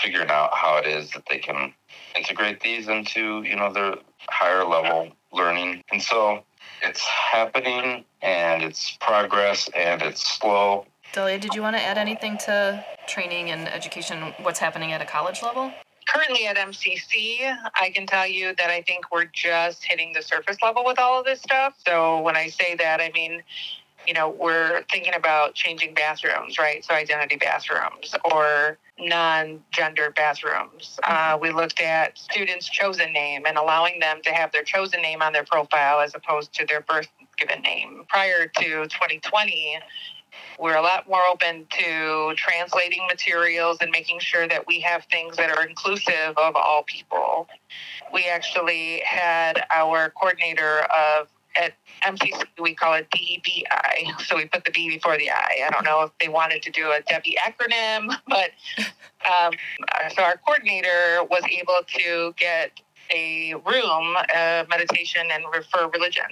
figuring 0.02 0.30
out 0.30 0.52
how 0.54 0.78
it 0.78 0.86
is 0.86 1.10
that 1.12 1.24
they 1.30 1.40
can 1.40 1.74
integrate 2.16 2.60
these 2.62 2.88
into 2.88 3.44
you 3.44 3.56
know 3.56 3.72
their 3.72 3.96
higher 4.30 4.64
level 4.64 5.10
learning. 5.32 5.84
And 5.92 6.02
so 6.02 6.44
it's 6.82 7.02
happening, 7.02 8.06
and 8.22 8.64
it's 8.64 8.98
progress, 9.00 9.70
and 9.76 10.02
it's 10.02 10.38
slow. 10.38 10.86
Delia, 11.14 11.40
did 11.40 11.54
you 11.54 11.62
want 11.62 11.76
to 11.76 11.82
add 11.82 11.98
anything 11.98 12.38
to 12.40 12.84
training 13.08 13.52
and 13.52 13.68
education? 13.68 14.34
What's 14.42 14.60
happening 14.60 14.92
at 14.92 15.02
a 15.02 15.06
college 15.06 15.42
level? 15.42 15.72
currently 16.08 16.48
at 16.48 16.56
MCC, 16.56 17.56
I 17.80 17.90
can 17.90 18.06
tell 18.06 18.28
you 18.28 18.54
that 18.58 18.70
I 18.70 18.82
think 18.82 19.12
we're 19.12 19.26
just 19.26 19.84
hitting 19.84 20.14
the 20.14 20.22
surface 20.22 20.58
level 20.62 20.86
with 20.86 21.00
all 21.00 21.20
of 21.20 21.26
this 21.26 21.42
stuff. 21.42 21.76
So 21.86 22.22
when 22.22 22.36
I 22.36 22.48
say 22.48 22.76
that, 22.76 23.02
I 23.02 23.12
mean, 23.14 23.42
you 24.08 24.14
know, 24.14 24.30
we're 24.30 24.84
thinking 24.92 25.14
about 25.14 25.54
changing 25.54 25.94
bathrooms, 25.94 26.58
right? 26.58 26.84
So 26.84 26.94
identity 26.94 27.38
bathrooms 27.38 28.16
or 28.34 28.78
non-gender 29.00 30.12
bathrooms. 30.16 31.00
Uh, 31.04 31.38
we 31.42 31.52
looked 31.52 31.82
at 31.82 32.18
students' 32.18 32.70
chosen 32.70 33.12
name 33.12 33.44
and 33.46 33.58
allowing 33.58 34.00
them 34.00 34.22
to 34.24 34.32
have 34.32 34.52
their 34.52 34.64
chosen 34.64 35.02
name 35.02 35.22
on 35.22 35.34
their 35.34 35.44
profile 35.44 36.00
as 36.02 36.16
opposed 36.16 36.54
to 36.54 36.66
their 36.66 36.82
birth 36.82 37.08
given 37.38 37.62
name. 37.62 38.06
Prior 38.08 38.48
to 38.48 38.64
2020, 38.64 39.80
we're 40.60 40.76
a 40.76 40.82
lot 40.82 41.08
more 41.10 41.22
open 41.32 41.66
to 41.70 42.34
translating 42.38 43.06
materials 43.08 43.78
and 43.82 43.92
making 43.92 44.20
sure 44.20 44.48
that 44.48 44.66
we 44.68 44.80
have 44.82 45.04
things 45.12 45.38
that 45.38 45.50
are 45.50 45.66
inclusive 45.66 46.38
of 46.38 46.56
all 46.56 46.84
people. 46.84 47.48
We 48.14 48.26
actually 48.26 49.02
had 49.06 49.66
our 49.74 50.12
coordinator 50.12 50.88
of 50.98 51.28
at 51.60 51.74
MCC, 52.04 52.44
we 52.60 52.74
call 52.74 52.94
it 52.94 53.08
DBI. 53.12 54.22
So 54.22 54.36
we 54.36 54.46
put 54.46 54.66
the 54.66 54.72
B 54.72 54.90
before 54.90 55.18
the 55.18 55.30
I. 55.32 55.66
I 55.66 55.70
don't 55.72 55.84
know 55.84 56.02
if 56.04 56.12
they 56.20 56.28
wanted 56.28 56.62
to 56.64 56.72
do 56.72 56.92
a 56.92 57.02
Debbie 57.02 57.36
acronym, 57.46 58.16
but 58.28 58.52
um, 59.30 59.54
so 60.16 60.24
our 60.24 60.38
coordinator 60.46 61.24
was 61.30 61.44
able 61.50 61.80
to 61.88 62.34
get 62.38 62.72
a 63.12 63.54
room, 63.54 64.16
uh, 64.36 64.66
meditation 64.70 65.28
and 65.32 65.44
refer 65.54 65.88
religion 65.90 66.26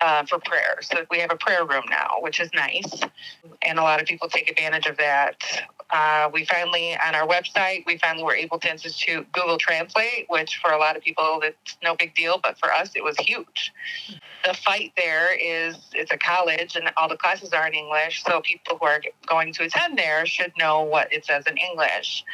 uh, 0.00 0.24
for 0.26 0.38
prayer. 0.38 0.78
So 0.82 1.04
we 1.10 1.18
have 1.18 1.30
a 1.30 1.36
prayer 1.36 1.64
room 1.64 1.84
now, 1.88 2.16
which 2.20 2.40
is 2.40 2.50
nice. 2.54 3.00
And 3.62 3.78
a 3.78 3.82
lot 3.82 4.00
of 4.00 4.06
people 4.06 4.28
take 4.28 4.50
advantage 4.50 4.86
of 4.86 4.96
that. 4.98 5.36
Uh, 5.92 6.30
we 6.32 6.46
finally, 6.46 6.96
on 7.06 7.14
our 7.14 7.26
website, 7.26 7.84
we 7.86 7.98
finally 7.98 8.24
were 8.24 8.34
able 8.34 8.58
to 8.58 8.70
institute 8.70 9.30
Google 9.32 9.58
Translate, 9.58 10.24
which 10.28 10.56
for 10.56 10.72
a 10.72 10.78
lot 10.78 10.96
of 10.96 11.02
people, 11.02 11.40
it's 11.42 11.76
no 11.82 11.94
big 11.94 12.14
deal, 12.14 12.40
but 12.42 12.58
for 12.58 12.72
us, 12.72 12.92
it 12.96 13.04
was 13.04 13.14
huge. 13.18 13.72
The 14.46 14.54
fight 14.54 14.92
there 14.96 15.34
is 15.34 15.76
it's 15.92 16.10
a 16.10 16.16
college 16.16 16.76
and 16.76 16.90
all 16.96 17.08
the 17.08 17.16
classes 17.16 17.52
are 17.52 17.66
in 17.66 17.74
English. 17.74 18.24
So 18.24 18.40
people 18.40 18.78
who 18.78 18.86
are 18.86 19.02
going 19.26 19.52
to 19.52 19.64
attend 19.64 19.98
there 19.98 20.24
should 20.24 20.52
know 20.58 20.82
what 20.82 21.12
it 21.12 21.26
says 21.26 21.44
in 21.46 21.56
English 21.58 22.24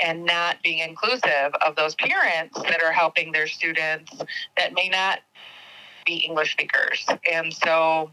and 0.00 0.24
not 0.24 0.62
being 0.62 0.78
inclusive 0.78 1.54
of 1.66 1.74
those 1.74 1.94
parents 1.94 2.60
that 2.62 2.82
are 2.82 2.92
helping 2.92 3.32
their 3.32 3.48
students 3.48 4.12
that 4.56 4.74
may 4.74 4.88
not 4.90 5.20
be 6.04 6.16
English 6.18 6.52
speakers. 6.52 7.04
And 7.30 7.52
so, 7.52 8.10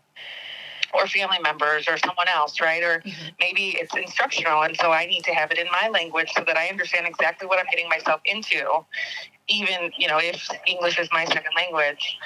or 0.93 1.07
family 1.07 1.39
members 1.41 1.87
or 1.87 1.97
someone 1.97 2.27
else, 2.27 2.59
right? 2.61 2.83
Or 2.83 2.99
mm-hmm. 2.99 3.27
maybe 3.39 3.77
it's 3.79 3.95
instructional. 3.95 4.63
And 4.63 4.75
so 4.77 4.91
I 4.91 5.05
need 5.05 5.23
to 5.25 5.33
have 5.33 5.51
it 5.51 5.57
in 5.57 5.67
my 5.71 5.89
language 5.89 6.31
so 6.35 6.43
that 6.45 6.57
I 6.57 6.67
understand 6.67 7.07
exactly 7.07 7.47
what 7.47 7.59
I'm 7.59 7.65
getting 7.69 7.89
myself 7.89 8.21
into, 8.25 8.85
even, 9.47 9.91
you 9.97 10.07
know, 10.07 10.19
if 10.19 10.49
English 10.67 10.99
is 10.99 11.09
my 11.11 11.25
second 11.25 11.51
language. 11.55 12.17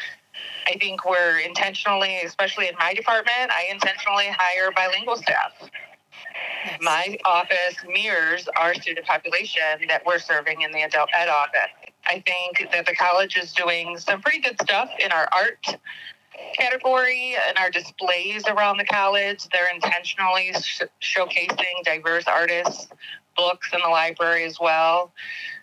I 0.67 0.77
think 0.77 1.05
we're 1.05 1.39
intentionally, 1.39 2.21
especially 2.21 2.67
in 2.67 2.75
my 2.77 2.93
department, 2.93 3.51
I 3.51 3.67
intentionally 3.71 4.27
hire 4.29 4.71
bilingual 4.71 5.15
staff. 5.15 5.53
My 6.81 7.17
office 7.25 7.77
mirrors 7.88 8.47
our 8.59 8.74
student 8.75 9.05
population 9.05 9.88
that 9.88 10.05
we're 10.05 10.19
serving 10.19 10.62
in 10.62 10.71
the 10.71 10.81
adult 10.81 11.09
ed 11.17 11.29
office. 11.29 11.71
I 12.05 12.24
think 12.25 12.71
that 12.71 12.86
the 12.86 12.95
college 12.95 13.38
is 13.38 13.53
doing 13.53 13.97
some 13.97 14.21
pretty 14.21 14.39
good 14.39 14.57
stuff 14.62 14.89
in 15.00 15.12
our 15.12 15.27
art 15.33 15.77
category 16.53 17.35
and 17.47 17.57
our 17.57 17.69
displays 17.69 18.43
around 18.47 18.77
the 18.77 18.85
college. 18.85 19.47
They're 19.51 19.69
intentionally 19.73 20.53
sh- 20.61 20.81
showcasing 21.01 21.83
diverse 21.83 22.25
artists, 22.27 22.87
books 23.35 23.69
in 23.73 23.79
the 23.81 23.89
library 23.89 24.45
as 24.45 24.59
well. 24.59 25.13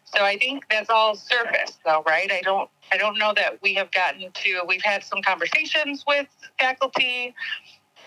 So 0.05 0.23
I 0.25 0.39
think 0.39 0.65
that's 0.71 0.91
all 0.91 1.17
surface 1.17 1.79
though, 1.85 2.03
right? 2.07 2.31
I 2.31 2.41
don't 2.43 2.71
I 2.93 2.97
don't 2.97 3.19
know 3.19 3.33
that 3.35 3.61
we 3.63 3.75
have 3.75 3.91
gotten 3.91 4.31
to 4.31 4.63
we've 4.67 4.83
had 4.83 5.03
some 5.03 5.23
conversations 5.23 6.05
with 6.07 6.27
faculty 6.59 7.35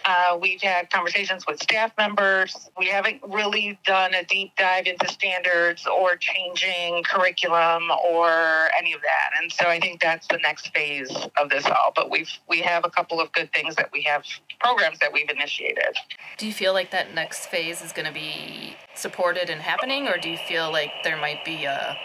uh, 0.07 0.37
we've 0.41 0.61
had 0.61 0.89
conversations 0.89 1.45
with 1.45 1.61
staff 1.61 1.91
members. 1.97 2.69
We 2.77 2.87
haven't 2.87 3.21
really 3.27 3.77
done 3.85 4.13
a 4.13 4.23
deep 4.23 4.55
dive 4.55 4.87
into 4.87 5.05
standards 5.09 5.85
or 5.85 6.15
changing 6.15 7.03
curriculum 7.03 7.91
or 8.09 8.69
any 8.77 8.93
of 8.93 9.01
that. 9.01 9.41
And 9.41 9.51
so 9.51 9.65
I 9.65 9.81
think 9.81 10.01
that's 10.01 10.25
the 10.27 10.37
next 10.37 10.73
phase 10.73 11.11
of 11.37 11.49
this 11.49 11.65
all. 11.65 11.91
But 11.93 12.09
we've 12.09 12.29
we 12.47 12.61
have 12.61 12.85
a 12.85 12.89
couple 12.89 13.19
of 13.19 13.33
good 13.33 13.51
things 13.51 13.75
that 13.75 13.89
we 13.91 14.01
have 14.03 14.23
programs 14.61 14.97
that 14.99 15.11
we've 15.11 15.29
initiated. 15.29 15.97
Do 16.37 16.47
you 16.47 16.53
feel 16.53 16.71
like 16.71 16.91
that 16.91 17.13
next 17.13 17.47
phase 17.47 17.81
is 17.81 17.91
going 17.91 18.07
to 18.07 18.13
be 18.13 18.77
supported 18.95 19.49
and 19.49 19.61
happening, 19.61 20.07
or 20.07 20.17
do 20.17 20.29
you 20.29 20.37
feel 20.37 20.71
like 20.71 20.91
there 21.03 21.17
might 21.17 21.43
be 21.43 21.65
a 21.65 21.97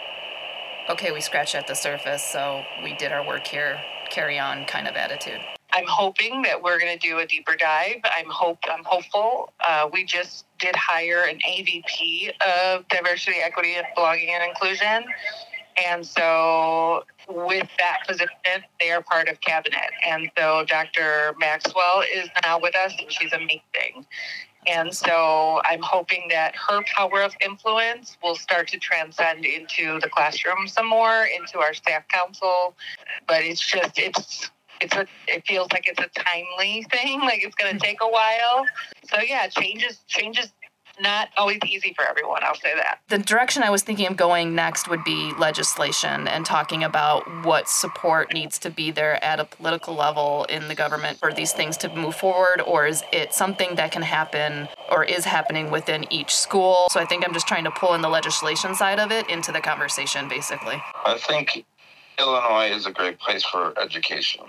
okay, 0.89 1.13
we 1.13 1.21
scratched 1.21 1.55
at 1.55 1.67
the 1.67 1.75
surface, 1.75 2.21
so 2.21 2.65
we 2.83 2.93
did 2.97 3.13
our 3.13 3.25
work 3.25 3.47
here, 3.47 3.79
carry 4.09 4.37
on 4.37 4.65
kind 4.65 4.89
of 4.89 4.97
attitude? 4.97 5.39
I'm 5.73 5.85
hoping 5.87 6.43
that 6.43 6.61
we're 6.61 6.79
going 6.79 6.97
to 6.97 7.07
do 7.07 7.17
a 7.19 7.25
deeper 7.25 7.55
dive. 7.55 7.97
I'm 8.03 8.29
hope 8.29 8.59
I'm 8.71 8.83
hopeful. 8.83 9.53
Uh, 9.67 9.89
we 9.91 10.05
just 10.05 10.45
did 10.59 10.75
hire 10.75 11.23
an 11.23 11.39
AVP 11.49 12.31
of 12.41 12.87
diversity, 12.89 13.37
equity, 13.43 13.75
and 13.75 13.85
belonging 13.95 14.29
and 14.29 14.43
inclusion, 14.43 15.05
and 15.83 16.05
so 16.05 17.03
with 17.27 17.67
that 17.79 17.99
position, 18.07 18.63
they 18.79 18.91
are 18.91 19.01
part 19.01 19.27
of 19.27 19.39
cabinet. 19.41 19.91
And 20.07 20.29
so 20.37 20.65
Dr. 20.67 21.35
Maxwell 21.39 22.03
is 22.13 22.29
now 22.43 22.59
with 22.59 22.75
us, 22.75 22.93
and 22.99 23.11
she's 23.11 23.33
amazing. 23.33 24.05
And 24.65 24.93
so 24.93 25.61
I'm 25.65 25.81
hoping 25.81 26.27
that 26.29 26.55
her 26.55 26.81
power 26.95 27.21
of 27.21 27.33
influence 27.43 28.17
will 28.23 28.35
start 28.35 28.67
to 28.69 28.77
transcend 28.77 29.45
into 29.45 29.99
the 29.99 30.09
classroom 30.09 30.67
some 30.67 30.87
more, 30.87 31.25
into 31.25 31.59
our 31.59 31.73
staff 31.73 32.07
council. 32.07 32.75
But 33.27 33.43
it's 33.43 33.59
just, 33.59 33.99
it's 33.99 34.49
it's 34.83 34.95
a 34.95 35.05
it 35.27 35.45
feels 35.47 35.71
like 35.71 35.87
it's 35.87 35.99
a 35.99 36.09
timely 36.19 36.85
thing 36.91 37.19
like 37.21 37.43
it's 37.43 37.55
going 37.55 37.73
to 37.73 37.79
take 37.79 37.97
a 38.01 38.07
while 38.07 38.65
so 39.05 39.19
yeah 39.21 39.47
changes 39.47 39.99
changes 40.07 40.51
not 40.99 41.29
always 41.37 41.59
easy 41.65 41.93
for 41.95 42.05
everyone. 42.05 42.43
I'll 42.43 42.55
say 42.55 42.73
that. 42.75 42.99
The 43.09 43.17
direction 43.17 43.63
I 43.63 43.69
was 43.69 43.81
thinking 43.81 44.07
of 44.07 44.15
going 44.15 44.53
next 44.53 44.89
would 44.89 45.03
be 45.03 45.33
legislation 45.37 46.27
and 46.27 46.45
talking 46.45 46.83
about 46.83 47.45
what 47.45 47.67
support 47.67 48.33
needs 48.33 48.59
to 48.59 48.69
be 48.69 48.91
there 48.91 49.23
at 49.23 49.39
a 49.39 49.45
political 49.45 49.95
level 49.95 50.45
in 50.45 50.67
the 50.67 50.75
government 50.75 51.17
for 51.17 51.33
these 51.33 51.51
things 51.51 51.77
to 51.77 51.89
move 51.89 52.15
forward, 52.15 52.61
or 52.61 52.85
is 52.85 53.03
it 53.11 53.33
something 53.33 53.75
that 53.75 53.91
can 53.91 54.03
happen 54.03 54.67
or 54.91 55.03
is 55.03 55.25
happening 55.25 55.71
within 55.71 56.05
each 56.11 56.33
school? 56.35 56.87
So 56.91 56.99
I 56.99 57.05
think 57.05 57.25
I'm 57.27 57.33
just 57.33 57.47
trying 57.47 57.63
to 57.63 57.71
pull 57.71 57.93
in 57.95 58.01
the 58.01 58.09
legislation 58.09 58.75
side 58.75 58.99
of 58.99 59.11
it 59.11 59.29
into 59.29 59.51
the 59.51 59.61
conversation, 59.61 60.27
basically. 60.29 60.81
I 61.05 61.17
think 61.17 61.65
Illinois 62.19 62.69
is 62.71 62.85
a 62.85 62.91
great 62.91 63.19
place 63.19 63.43
for 63.43 63.73
education 63.79 64.41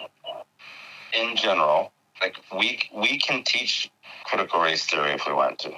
in 1.14 1.37
general. 1.37 1.92
Like 2.21 2.37
we 2.56 2.80
we 2.94 3.18
can 3.18 3.42
teach 3.44 3.90
critical 4.25 4.61
race 4.61 4.87
theory 4.87 5.12
if 5.12 5.26
we 5.26 5.33
want 5.33 5.59
to 5.61 5.73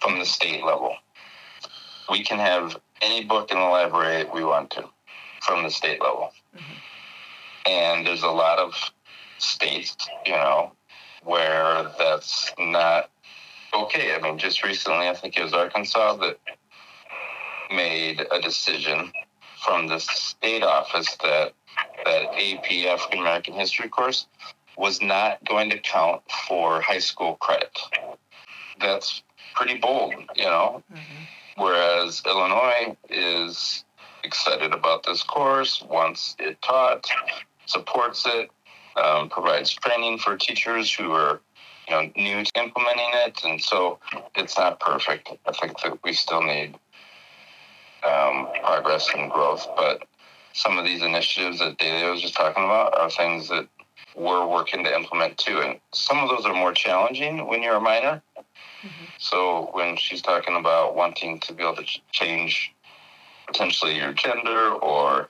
from 0.00 0.18
the 0.18 0.24
state 0.24 0.64
level. 0.64 0.94
We 2.10 2.22
can 2.22 2.38
have 2.38 2.76
any 3.02 3.24
book 3.24 3.50
in 3.50 3.58
the 3.58 3.64
library 3.64 4.24
we 4.32 4.44
want 4.44 4.70
to 4.70 4.84
from 5.42 5.62
the 5.62 5.70
state 5.70 6.00
level. 6.00 6.30
Mm-hmm. 6.54 7.70
And 7.70 8.06
there's 8.06 8.22
a 8.22 8.28
lot 8.28 8.58
of 8.58 8.74
states, 9.38 9.96
you 10.24 10.32
know, 10.32 10.72
where 11.24 11.90
that's 11.98 12.52
not 12.58 13.10
okay. 13.74 14.14
I 14.14 14.20
mean, 14.20 14.38
just 14.38 14.62
recently, 14.64 15.08
I 15.08 15.14
think 15.14 15.36
it 15.36 15.42
was 15.42 15.52
Arkansas 15.52 16.16
that 16.16 16.38
made 17.70 18.24
a 18.30 18.40
decision 18.40 19.12
from 19.64 19.88
the 19.88 19.98
state 19.98 20.62
office 20.62 21.16
that 21.22 21.52
that 22.04 22.22
AP 22.34 22.86
African 22.86 23.20
American 23.20 23.54
history 23.54 23.88
course 23.88 24.26
was 24.76 25.00
not 25.00 25.44
going 25.44 25.70
to 25.70 25.78
count 25.78 26.22
for 26.48 26.80
high 26.80 26.98
school 26.98 27.36
credit. 27.36 27.78
That's 28.80 29.22
pretty 29.54 29.78
bold, 29.78 30.14
you 30.34 30.44
know. 30.44 30.82
Mm-hmm. 30.92 31.62
Whereas 31.62 32.22
Illinois 32.26 32.96
is 33.08 33.84
excited 34.22 34.72
about 34.72 35.04
this 35.04 35.22
course, 35.22 35.82
wants 35.82 36.36
it 36.38 36.60
taught, 36.60 37.08
supports 37.64 38.26
it, 38.26 38.50
um, 39.02 39.28
provides 39.28 39.72
training 39.72 40.18
for 40.18 40.36
teachers 40.36 40.92
who 40.92 41.12
are 41.12 41.40
you 41.88 41.94
know 41.94 42.10
new 42.16 42.44
to 42.44 42.52
implementing 42.60 43.10
it, 43.26 43.40
and 43.44 43.62
so 43.62 43.98
it's 44.34 44.58
not 44.58 44.80
perfect. 44.80 45.30
I 45.46 45.52
think 45.52 45.80
that 45.82 45.98
we 46.04 46.12
still 46.12 46.42
need 46.42 46.74
um, 48.06 48.48
progress 48.62 49.08
and 49.14 49.30
growth, 49.30 49.66
but 49.76 50.02
some 50.52 50.78
of 50.78 50.84
these 50.84 51.02
initiatives 51.02 51.58
that 51.58 51.78
Delia 51.78 52.10
was 52.10 52.22
just 52.22 52.34
talking 52.34 52.64
about 52.64 52.98
are 52.98 53.10
things 53.10 53.48
that 53.48 53.68
we're 54.16 54.46
working 54.46 54.82
to 54.84 54.94
implement 54.94 55.38
too, 55.38 55.60
and 55.60 55.78
some 55.92 56.18
of 56.18 56.28
those 56.28 56.44
are 56.46 56.54
more 56.54 56.72
challenging 56.72 57.46
when 57.46 57.62
you're 57.62 57.76
a 57.76 57.80
minor 57.80 58.22
Mm-hmm. 58.86 59.04
So 59.18 59.70
when 59.72 59.96
she's 59.96 60.22
talking 60.22 60.56
about 60.56 60.94
wanting 60.94 61.40
to 61.40 61.52
be 61.52 61.62
able 61.62 61.76
to 61.76 61.84
change 62.12 62.72
potentially 63.46 63.96
your 63.96 64.12
gender 64.12 64.70
or 64.72 65.28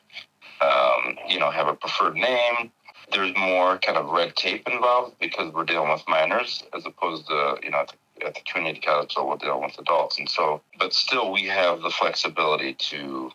um, 0.61 1.17
you 1.29 1.39
know 1.39 1.51
have 1.51 1.69
a 1.69 1.75
preferred 1.75 2.17
name, 2.17 2.71
there's 3.13 3.35
more 3.37 3.79
kind 3.79 3.97
of 3.97 4.11
red 4.11 4.37
tape 4.37 4.69
involved 4.69 5.17
because 5.21 5.53
we're 5.53 5.65
dealing 5.65 5.91
with 5.91 6.03
minors 6.09 6.65
as 6.75 6.85
opposed 6.85 7.27
to 7.29 7.57
you 7.63 7.71
know 7.71 7.79
at 7.79 7.89
the, 7.89 8.27
at 8.27 8.35
the 8.35 8.41
community 8.43 8.81
college 8.81 9.15
level 9.17 9.31
we're 9.31 9.37
dealing 9.37 9.63
with 9.63 9.79
adults, 9.79 10.19
and 10.19 10.29
so 10.29 10.61
but 10.79 10.93
still 10.93 11.33
we 11.33 11.45
have 11.45 11.81
the 11.83 11.91
flexibility 11.91 12.75
to 12.75 13.31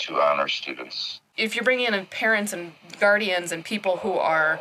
to 0.00 0.20
honor 0.20 0.46
students. 0.46 1.20
If 1.36 1.54
you're 1.54 1.64
bringing 1.64 1.92
in 1.92 2.06
parents 2.06 2.52
and 2.52 2.72
guardians 3.00 3.50
and 3.50 3.64
people 3.64 3.98
who 3.98 4.12
are 4.12 4.60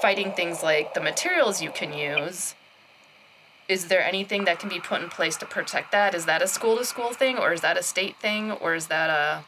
fighting 0.00 0.32
things 0.32 0.62
like 0.62 0.94
the 0.94 1.00
materials 1.00 1.62
you 1.62 1.70
can 1.70 1.92
use 1.92 2.54
is 3.70 3.86
there 3.86 4.02
anything 4.02 4.46
that 4.46 4.58
can 4.58 4.68
be 4.68 4.80
put 4.80 5.00
in 5.00 5.08
place 5.08 5.36
to 5.36 5.46
protect 5.46 5.92
that? 5.92 6.12
Is 6.12 6.26
that 6.26 6.42
a 6.42 6.48
school 6.48 6.76
to 6.76 6.84
school 6.84 7.12
thing 7.12 7.38
or 7.38 7.52
is 7.52 7.60
that 7.60 7.78
a 7.78 7.84
state 7.84 8.16
thing 8.16 8.50
or 8.50 8.74
is 8.74 8.88
that 8.88 9.10
a 9.10 9.44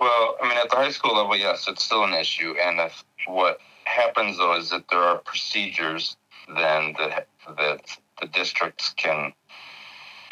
Well, 0.00 0.38
I 0.42 0.48
mean 0.48 0.56
at 0.56 0.70
the 0.70 0.76
high 0.76 0.90
school 0.90 1.16
level, 1.16 1.36
yes, 1.36 1.68
it's 1.68 1.84
still 1.84 2.04
an 2.04 2.14
issue 2.14 2.54
and 2.58 2.80
if 2.80 3.04
what 3.26 3.58
happens 3.84 4.38
though 4.38 4.56
is 4.56 4.70
that 4.70 4.88
there 4.88 4.98
are 4.98 5.18
procedures 5.18 6.16
then 6.48 6.94
that 6.98 7.28
that 7.58 7.98
the 8.20 8.28
districts 8.28 8.94
can 8.96 9.34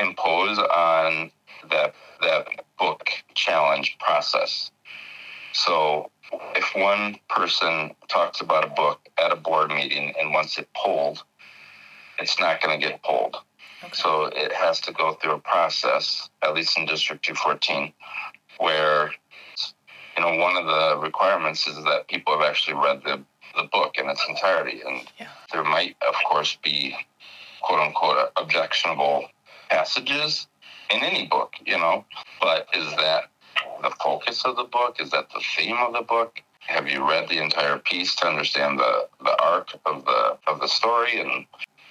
impose 0.01 0.59
on 0.59 1.31
that 1.69 1.95
that 2.23 2.65
book 2.79 3.11
challenge 3.35 3.99
process. 4.01 4.71
So 5.53 6.11
if 6.55 6.75
one 6.75 7.19
person 7.29 7.95
talks 8.09 8.41
about 8.41 8.65
a 8.65 8.69
book 8.69 9.01
at 9.23 9.33
a 9.33 9.37
board 9.37 9.71
meeting 9.71 10.13
and 10.19 10.33
wants 10.33 10.59
it 10.59 10.69
pulled, 10.75 11.23
it's 12.19 12.39
not 12.39 12.61
going 12.63 12.79
to 12.79 12.87
get 12.87 13.03
pulled. 13.03 13.37
Okay. 13.83 13.93
So 13.95 14.27
it 14.27 14.53
has 14.53 14.81
to 14.83 14.93
go 14.93 15.15
through 15.15 15.33
a 15.33 15.39
process, 15.39 16.29
at 16.43 16.55
least 16.55 16.79
in 16.79 16.87
District 16.87 17.25
214, 17.25 17.93
where 18.59 19.11
you 20.17 20.23
know 20.23 20.37
one 20.37 20.57
of 20.57 20.67
the 20.67 21.01
requirements 21.03 21.67
is 21.67 21.77
that 21.85 22.09
people 22.09 22.39
have 22.39 22.47
actually 22.47 22.75
read 22.75 23.03
the 23.05 23.23
the 23.57 23.65
book 23.65 23.97
in 23.99 24.09
its 24.09 24.25
entirety, 24.29 24.81
and 24.87 25.11
yeah. 25.19 25.29
there 25.53 25.65
might, 25.65 25.97
of 26.07 26.15
course, 26.29 26.57
be 26.63 26.95
quote 27.63 27.81
unquote 27.81 28.31
objectionable 28.37 29.29
passages 29.71 30.47
in 30.91 31.03
any 31.03 31.27
book, 31.27 31.55
you 31.65 31.79
know. 31.79 32.05
But 32.41 32.69
is 32.75 32.91
that 32.97 33.30
the 33.83 33.91
focus 34.03 34.45
of 34.45 34.57
the 34.57 34.65
book? 34.65 34.97
Is 35.01 35.11
that 35.11 35.29
the 35.31 35.43
theme 35.57 35.77
of 35.79 35.93
the 35.93 36.03
book? 36.03 36.41
Have 36.61 36.89
you 36.89 37.09
read 37.09 37.29
the 37.29 37.43
entire 37.43 37.79
piece 37.79 38.15
to 38.17 38.27
understand 38.27 38.79
the, 38.79 39.09
the 39.25 39.37
arc 39.43 39.71
of 39.87 40.05
the 40.05 40.39
of 40.47 40.61
the 40.61 40.69
story? 40.69 41.21
And 41.21 41.47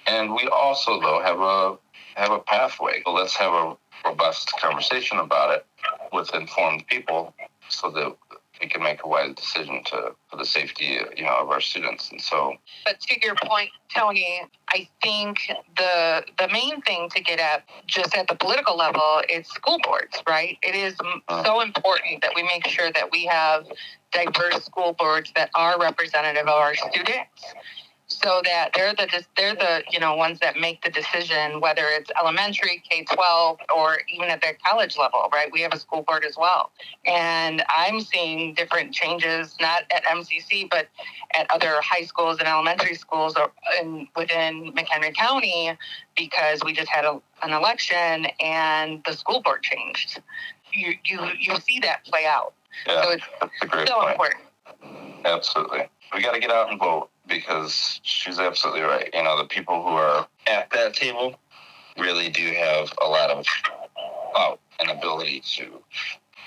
and 0.06 0.34
we 0.34 0.48
also, 0.48 1.00
though, 1.00 1.20
have 1.20 1.40
a 1.40 1.78
have 2.14 2.32
a 2.32 2.40
pathway. 2.40 3.02
So 3.04 3.12
let's 3.12 3.36
have 3.36 3.52
a 3.52 3.76
robust 4.04 4.52
conversation 4.58 5.18
about 5.18 5.54
it 5.54 5.66
with 6.12 6.34
informed 6.34 6.86
people, 6.86 7.34
so 7.68 7.90
that 7.90 8.16
we 8.60 8.68
can 8.68 8.82
make 8.82 9.02
a 9.04 9.08
wise 9.08 9.34
decision 9.34 9.82
to 9.86 10.14
for 10.28 10.36
the 10.36 10.44
safety, 10.44 10.98
you 11.16 11.24
know, 11.24 11.36
of 11.40 11.50
our 11.50 11.60
students. 11.60 12.10
And 12.10 12.20
so, 12.20 12.54
but 12.84 13.00
to 13.00 13.18
your 13.22 13.34
point, 13.34 13.70
Tony, 13.94 14.42
I 14.68 14.88
think 15.02 15.38
the 15.76 16.24
the 16.38 16.48
main 16.48 16.80
thing 16.82 17.08
to 17.14 17.22
get 17.22 17.38
at, 17.38 17.64
just 17.86 18.16
at 18.16 18.28
the 18.28 18.34
political 18.34 18.76
level, 18.76 19.22
is 19.28 19.46
school 19.48 19.78
boards. 19.82 20.22
Right? 20.28 20.58
It 20.62 20.74
is 20.74 20.94
uh-huh. 21.00 21.44
so 21.44 21.60
important 21.60 22.22
that 22.22 22.32
we 22.34 22.42
make 22.42 22.66
sure 22.66 22.92
that 22.92 23.10
we 23.10 23.26
have 23.26 23.66
diverse 24.12 24.64
school 24.64 24.92
boards 24.92 25.32
that 25.36 25.50
are 25.54 25.80
representative 25.80 26.42
of 26.42 26.48
our 26.48 26.74
students 26.74 27.54
so 28.10 28.42
that 28.44 28.70
they're 28.74 28.92
the 28.94 29.24
they're 29.36 29.54
the 29.54 29.82
you 29.90 29.98
know 29.98 30.14
ones 30.14 30.38
that 30.40 30.58
make 30.58 30.82
the 30.82 30.90
decision 30.90 31.60
whether 31.60 31.84
it's 31.86 32.10
elementary 32.20 32.82
K 32.88 33.04
twelve 33.04 33.58
or 33.74 33.98
even 34.12 34.28
at 34.28 34.40
their 34.42 34.56
college 34.64 34.96
level, 34.98 35.28
right? 35.32 35.50
We 35.52 35.60
have 35.62 35.72
a 35.72 35.78
school 35.78 36.02
board 36.02 36.24
as 36.24 36.36
well, 36.36 36.72
and 37.06 37.64
I'm 37.74 38.00
seeing 38.00 38.54
different 38.54 38.92
changes 38.92 39.56
not 39.60 39.84
at 39.94 40.04
MCC 40.04 40.68
but 40.70 40.88
at 41.34 41.46
other 41.50 41.80
high 41.80 42.02
schools 42.02 42.38
and 42.38 42.48
elementary 42.48 42.94
schools 42.94 43.36
or 43.36 43.52
in, 43.80 44.08
within 44.16 44.72
McHenry 44.72 45.14
County 45.14 45.76
because 46.16 46.62
we 46.64 46.72
just 46.72 46.88
had 46.88 47.04
a, 47.04 47.20
an 47.42 47.52
election 47.52 48.26
and 48.40 49.02
the 49.06 49.12
school 49.12 49.40
board 49.40 49.62
changed. 49.62 50.20
You 50.72 50.94
you 51.04 51.20
you 51.38 51.56
see 51.60 51.80
that 51.80 52.04
play 52.04 52.26
out. 52.26 52.54
Yeah, 52.86 53.02
so 53.02 53.10
it's 53.10 53.24
so 53.88 53.94
point. 53.94 54.10
important. 54.10 54.40
Absolutely, 55.24 55.88
we 56.14 56.22
got 56.22 56.34
to 56.34 56.40
get 56.40 56.50
out 56.50 56.70
and 56.70 56.78
vote 56.78 57.08
because 57.26 58.00
she's 58.02 58.38
absolutely 58.38 58.82
right. 58.82 59.10
You 59.12 59.22
know, 59.22 59.38
the 59.38 59.44
people 59.44 59.82
who 59.82 59.90
are 59.90 60.26
at 60.46 60.70
that 60.70 60.94
table 60.94 61.36
really 61.98 62.28
do 62.30 62.46
have 62.52 62.92
a 63.02 63.08
lot 63.08 63.30
of 63.30 63.44
uh, 64.34 64.56
an 64.80 64.90
ability 64.90 65.42
to 65.56 65.82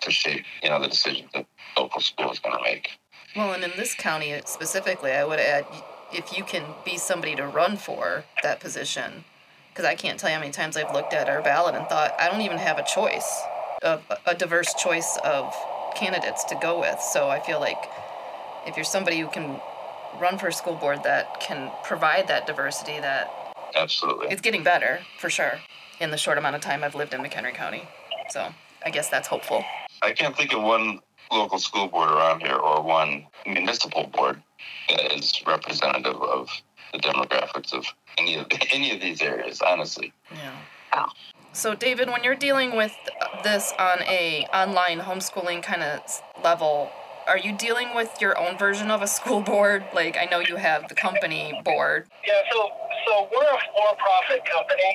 to 0.01 0.11
shape, 0.11 0.43
you 0.61 0.69
know, 0.69 0.81
the 0.81 0.89
decisions 0.89 1.29
that 1.33 1.45
local 1.77 2.01
school 2.01 2.31
is 2.31 2.39
going 2.39 2.57
to 2.57 2.63
make. 2.63 2.89
Well, 3.35 3.53
and 3.53 3.63
in 3.63 3.71
this 3.77 3.95
county 3.95 4.39
specifically, 4.45 5.11
I 5.11 5.23
would 5.23 5.39
add 5.39 5.65
if 6.11 6.37
you 6.37 6.43
can 6.43 6.63
be 6.85 6.97
somebody 6.97 7.35
to 7.35 7.47
run 7.47 7.77
for 7.77 8.25
that 8.43 8.59
position, 8.59 9.23
because 9.69 9.85
I 9.85 9.95
can't 9.95 10.19
tell 10.19 10.29
you 10.29 10.35
how 10.35 10.41
many 10.41 10.51
times 10.51 10.77
I've 10.77 10.93
looked 10.93 11.13
at 11.13 11.29
our 11.29 11.41
ballot 11.41 11.75
and 11.75 11.87
thought 11.87 12.13
I 12.19 12.29
don't 12.29 12.41
even 12.41 12.57
have 12.57 12.77
a 12.77 12.83
choice 12.83 13.41
of 13.81 14.03
a 14.25 14.35
diverse 14.35 14.73
choice 14.75 15.17
of 15.23 15.55
candidates 15.95 16.43
to 16.45 16.55
go 16.55 16.79
with. 16.79 17.01
So 17.01 17.29
I 17.29 17.39
feel 17.39 17.59
like 17.59 17.89
if 18.65 18.75
you're 18.75 18.83
somebody 18.83 19.19
who 19.19 19.27
can 19.27 19.59
run 20.19 20.37
for 20.37 20.47
a 20.47 20.53
school 20.53 20.75
board 20.75 21.03
that 21.03 21.39
can 21.39 21.71
provide 21.83 22.27
that 22.27 22.45
diversity 22.45 22.99
that 22.99 23.31
absolutely 23.75 24.27
it's 24.27 24.41
getting 24.41 24.63
better 24.63 24.99
for 25.17 25.29
sure 25.29 25.59
in 25.99 26.11
the 26.11 26.17
short 26.17 26.37
amount 26.37 26.55
of 26.55 26.61
time 26.61 26.83
I've 26.83 26.95
lived 26.95 27.13
in 27.13 27.21
McHenry 27.21 27.53
County. 27.53 27.87
So 28.29 28.53
I 28.85 28.89
guess 28.89 29.09
that's 29.09 29.27
hopeful. 29.27 29.63
I 30.01 30.11
can't 30.11 30.35
think 30.35 30.53
of 30.53 30.61
one 30.61 30.99
local 31.31 31.59
school 31.59 31.87
board 31.87 32.09
around 32.09 32.41
here 32.41 32.55
or 32.55 32.81
one 32.81 33.25
municipal 33.45 34.07
board 34.07 34.41
that 34.89 35.15
is 35.15 35.41
representative 35.47 36.15
of 36.21 36.49
the 36.91 36.99
demographics 36.99 37.73
of 37.73 37.85
any 38.17 38.35
of 38.35 38.47
any 38.71 38.93
of 38.93 39.01
these 39.01 39.21
areas, 39.21 39.61
honestly. 39.61 40.13
Yeah. 40.31 40.55
Wow. 40.93 41.11
So 41.53 41.75
David, 41.75 42.09
when 42.09 42.23
you're 42.23 42.35
dealing 42.35 42.75
with 42.75 42.95
this 43.43 43.73
on 43.79 44.01
a 44.03 44.47
online 44.53 44.99
homeschooling 44.99 45.63
kind 45.63 45.83
of 45.83 46.01
level, 46.43 46.91
are 47.27 47.37
you 47.37 47.53
dealing 47.53 47.95
with 47.95 48.19
your 48.19 48.37
own 48.37 48.57
version 48.57 48.91
of 48.91 49.01
a 49.01 49.07
school 49.07 49.41
board? 49.41 49.85
Like 49.93 50.17
I 50.17 50.25
know 50.25 50.39
you 50.39 50.55
have 50.57 50.87
the 50.89 50.95
company 50.95 51.59
board. 51.63 52.07
Yeah, 52.25 52.41
so 52.51 52.69
so 53.07 53.27
we're 53.31 53.43
a 53.43 53.59
for-profit 53.75 54.43
company, 54.45 54.93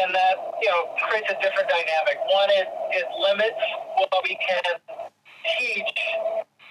and 0.00 0.14
that 0.14 0.36
you 0.60 0.68
know 0.68 0.92
creates 1.08 1.28
a 1.30 1.38
different 1.40 1.68
dynamic. 1.68 2.16
One, 2.28 2.50
it 2.50 2.68
it 2.92 3.06
limits 3.20 3.62
what 3.96 4.22
we 4.24 4.36
can 4.36 4.76
teach 5.58 5.94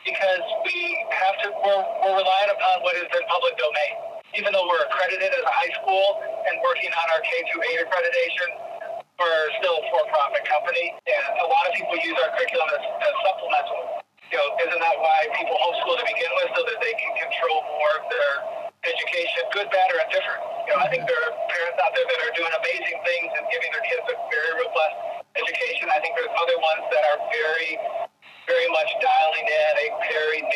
because 0.06 0.43
we 0.65 0.78
have 1.10 1.36
to 1.45 1.47
we're, 1.52 1.84
we're 2.06 2.17
relying 2.17 2.52
upon 2.54 2.82
what 2.82 2.95
is 2.97 3.10
in 3.10 3.24
public 3.30 3.58
domain. 3.58 4.21
Even 4.38 4.54
though 4.56 4.63
we're 4.63 4.86
accredited 4.88 5.28
as 5.28 5.43
a 5.43 5.52
high 5.52 5.74
school 5.84 6.24
and 6.47 6.56
working 6.63 6.88
on 6.88 7.06
our 7.12 7.19
K 7.19 7.30
through 7.52 7.67
8 7.67 7.84
accreditation, 7.84 8.47
we're 9.19 9.50
still 9.60 9.76
a 9.76 9.84
for-profit 9.91 10.47
company, 10.47 10.95
and 10.95 11.24
a 11.43 11.47
lot 11.52 11.67
of 11.67 11.76
people 11.76 12.00
use 12.00 12.15
our 12.15 12.32
curriculum 12.32 12.69
as, 12.71 12.80
as 12.80 13.15
supplemental. 13.28 14.01
You 14.32 14.39
know, 14.39 14.48
isn't 14.63 14.80
that 14.80 14.98
why 15.04 15.28
people 15.36 15.60
homeschool 15.60 16.00
to 16.00 16.08
begin 16.08 16.32
with, 16.39 16.56
so 16.56 16.63
that 16.63 16.80
they 16.80 16.96
can 16.96 17.12
control 17.20 17.67
more 17.67 17.94
of 18.00 18.08
their 18.08 18.32
education, 18.88 19.44
good, 19.52 19.67
bad, 19.67 19.91
or 19.91 20.00
indifferent? 20.08 20.39
You 20.67 20.72
know, 20.72 20.80
I 20.80 20.88
think 20.88 21.04
there 21.04 21.20
are 21.20 21.36
parents 21.52 21.76
out 21.84 21.91
there 21.91 22.08
that 22.08 22.20
are 22.24 22.34
doing 22.39 22.54
amazing 22.56 22.98
things 23.04 23.28
and 23.36 23.44
giving 23.52 23.67
their 23.76 23.84
kids 23.84 24.08
a 24.08 24.15
very 24.32 24.52
robust 24.56 24.96
education. 25.36 25.91
I 25.91 26.00
think 26.00 26.15
there's 26.15 26.32
other 26.32 26.56
ones 26.63 26.84
that 26.96 27.04
are 27.12 27.20
very, 27.28 27.76
very 28.48 28.70
much 28.72 28.91
dialing 29.04 29.48
in 29.52 29.74
a 29.84 29.88
very 30.00 30.48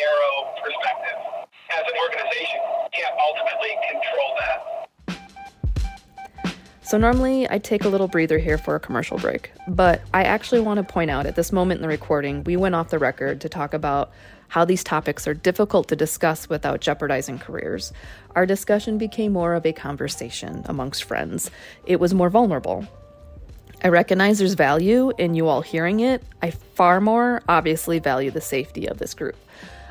So, 6.86 6.98
normally 6.98 7.50
I 7.50 7.58
take 7.58 7.84
a 7.84 7.88
little 7.88 8.06
breather 8.06 8.38
here 8.38 8.58
for 8.58 8.76
a 8.76 8.80
commercial 8.80 9.18
break, 9.18 9.50
but 9.66 10.02
I 10.14 10.22
actually 10.22 10.60
want 10.60 10.78
to 10.78 10.84
point 10.84 11.10
out 11.10 11.26
at 11.26 11.34
this 11.34 11.50
moment 11.50 11.78
in 11.78 11.82
the 11.82 11.88
recording, 11.88 12.44
we 12.44 12.56
went 12.56 12.76
off 12.76 12.90
the 12.90 13.00
record 13.00 13.40
to 13.40 13.48
talk 13.48 13.74
about 13.74 14.12
how 14.46 14.64
these 14.64 14.84
topics 14.84 15.26
are 15.26 15.34
difficult 15.34 15.88
to 15.88 15.96
discuss 15.96 16.48
without 16.48 16.80
jeopardizing 16.80 17.40
careers. 17.40 17.92
Our 18.36 18.46
discussion 18.46 18.98
became 18.98 19.32
more 19.32 19.54
of 19.54 19.66
a 19.66 19.72
conversation 19.72 20.62
amongst 20.66 21.02
friends, 21.02 21.50
it 21.86 21.98
was 21.98 22.14
more 22.14 22.30
vulnerable. 22.30 22.86
I 23.82 23.88
recognize 23.88 24.38
there's 24.38 24.54
value 24.54 25.10
in 25.18 25.34
you 25.34 25.48
all 25.48 25.62
hearing 25.62 25.98
it. 25.98 26.22
I 26.40 26.52
far 26.52 27.00
more 27.00 27.42
obviously 27.48 27.98
value 27.98 28.30
the 28.30 28.40
safety 28.40 28.86
of 28.86 28.98
this 28.98 29.12
group. 29.12 29.34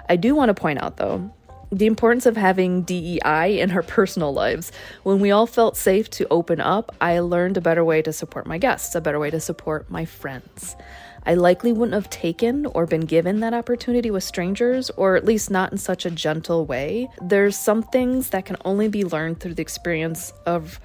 I 0.08 0.16
do 0.16 0.34
want 0.34 0.48
to 0.48 0.54
point 0.54 0.82
out, 0.82 0.96
though, 0.96 1.30
the 1.76 1.88
importance 1.88 2.26
of 2.26 2.38
having 2.38 2.84
DEI 2.84 3.60
in 3.60 3.72
our 3.72 3.84
personal 3.84 4.34
lives. 4.34 4.72
When 5.04 5.20
we 5.20 5.32
all 5.32 5.46
felt 5.46 5.76
safe 5.76 6.10
to 6.12 6.28
open 6.32 6.62
up, 6.62 6.96
I 7.02 7.20
learned 7.20 7.58
a 7.58 7.62
better 7.62 7.84
way 7.84 8.02
to 8.04 8.14
support 8.14 8.48
my 8.48 8.58
guests, 8.58 8.96
a 8.96 9.02
better 9.02 9.20
way 9.20 9.30
to 9.30 9.42
support 9.42 9.92
my 9.92 10.06
friends. 10.06 10.78
I 11.26 11.34
likely 11.34 11.74
wouldn't 11.74 11.96
have 11.96 12.10
taken 12.10 12.66
or 12.68 12.86
been 12.86 13.02
given 13.02 13.42
that 13.42 13.54
opportunity 13.54 14.10
with 14.10 14.24
strangers, 14.24 14.90
or 14.92 15.18
at 15.18 15.26
least 15.26 15.52
not 15.52 15.74
in 15.74 15.78
such 15.78 16.06
a 16.06 16.12
gentle 16.12 16.66
way. 16.66 17.10
There's 17.22 17.58
some 17.58 17.84
things 17.84 18.30
that 18.30 18.46
can 18.46 18.56
only 18.64 18.88
be 18.88 19.04
learned 19.04 19.42
through 19.42 19.56
the 19.56 19.62
experience 19.62 20.32
of 20.46 20.80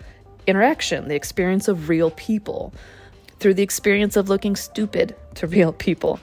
interaction, 0.48 1.06
the 1.06 1.14
experience 1.14 1.68
of 1.68 1.88
real 1.88 2.10
people, 2.12 2.74
through 3.40 3.54
the 3.54 3.62
experience 3.62 4.16
of 4.16 4.28
looking 4.28 4.54
stupid 4.54 5.16
to 5.34 5.46
real 5.46 5.72
people. 5.72 6.20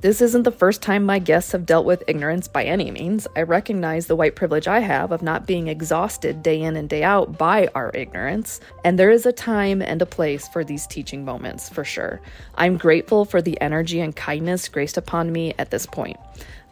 This 0.00 0.22
isn't 0.22 0.44
the 0.44 0.50
first 0.50 0.80
time 0.80 1.04
my 1.04 1.18
guests 1.18 1.52
have 1.52 1.66
dealt 1.66 1.84
with 1.84 2.04
ignorance 2.08 2.48
by 2.48 2.64
any 2.64 2.90
means. 2.90 3.28
I 3.36 3.42
recognize 3.42 4.06
the 4.06 4.16
white 4.16 4.34
privilege 4.34 4.66
I 4.66 4.78
have 4.78 5.12
of 5.12 5.20
not 5.20 5.46
being 5.46 5.68
exhausted 5.68 6.42
day 6.42 6.62
in 6.62 6.76
and 6.76 6.88
day 6.88 7.02
out 7.02 7.36
by 7.36 7.68
our 7.74 7.90
ignorance, 7.92 8.60
and 8.82 8.98
there 8.98 9.10
is 9.10 9.26
a 9.26 9.32
time 9.32 9.82
and 9.82 10.00
a 10.00 10.06
place 10.06 10.48
for 10.48 10.64
these 10.64 10.86
teaching 10.86 11.22
moments, 11.22 11.68
for 11.68 11.84
sure. 11.84 12.22
I'm 12.54 12.78
grateful 12.78 13.26
for 13.26 13.42
the 13.42 13.60
energy 13.60 14.00
and 14.00 14.16
kindness 14.16 14.70
graced 14.70 14.96
upon 14.96 15.32
me 15.32 15.52
at 15.58 15.70
this 15.70 15.84
point. 15.84 16.16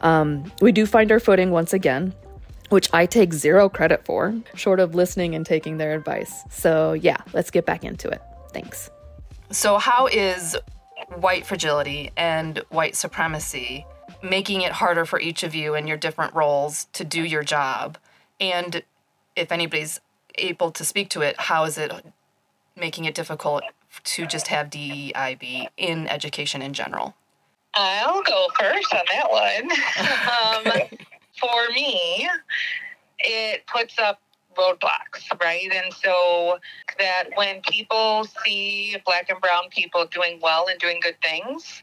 Um, 0.00 0.50
we 0.62 0.72
do 0.72 0.86
find 0.86 1.12
our 1.12 1.20
footing 1.20 1.50
once 1.50 1.74
again, 1.74 2.14
which 2.70 2.88
I 2.94 3.04
take 3.04 3.34
zero 3.34 3.68
credit 3.68 4.06
for, 4.06 4.34
short 4.54 4.80
of 4.80 4.94
listening 4.94 5.34
and 5.34 5.44
taking 5.44 5.76
their 5.76 5.94
advice. 5.94 6.44
So, 6.48 6.94
yeah, 6.94 7.18
let's 7.34 7.50
get 7.50 7.66
back 7.66 7.84
into 7.84 8.08
it. 8.08 8.22
Thanks. 8.54 8.90
So, 9.50 9.78
how 9.78 10.06
is 10.06 10.56
white 11.16 11.46
fragility 11.46 12.10
and 12.16 12.62
white 12.68 12.96
supremacy, 12.96 13.86
making 14.22 14.62
it 14.62 14.72
harder 14.72 15.04
for 15.04 15.20
each 15.20 15.42
of 15.42 15.54
you 15.54 15.74
in 15.74 15.86
your 15.86 15.96
different 15.96 16.34
roles 16.34 16.86
to 16.92 17.04
do 17.04 17.22
your 17.22 17.42
job. 17.42 17.98
And 18.40 18.82
if 19.36 19.52
anybody's 19.52 20.00
able 20.36 20.70
to 20.72 20.84
speak 20.84 21.08
to 21.10 21.22
it, 21.22 21.38
how 21.38 21.64
is 21.64 21.78
it 21.78 21.92
making 22.76 23.04
it 23.04 23.14
difficult 23.14 23.64
to 24.04 24.26
just 24.26 24.48
have 24.48 24.70
DEIB 24.70 25.68
in 25.76 26.06
education 26.08 26.62
in 26.62 26.72
general? 26.72 27.14
I'll 27.74 28.22
go 28.22 28.48
first 28.58 28.92
on 28.92 29.04
that 29.12 29.30
one. 29.30 30.72
um, 30.82 30.98
for 31.40 31.72
me, 31.72 32.28
it 33.18 33.66
puts 33.66 33.98
up 33.98 34.20
roadblocks, 34.58 35.28
right? 35.40 35.70
And 35.72 35.92
so 35.92 36.58
that 36.98 37.24
when 37.34 37.60
people 37.62 38.26
see 38.44 38.96
black 39.04 39.30
and 39.30 39.40
brown 39.40 39.64
people 39.70 40.06
doing 40.06 40.38
well 40.42 40.66
and 40.68 40.78
doing 40.78 41.00
good 41.00 41.16
things, 41.22 41.82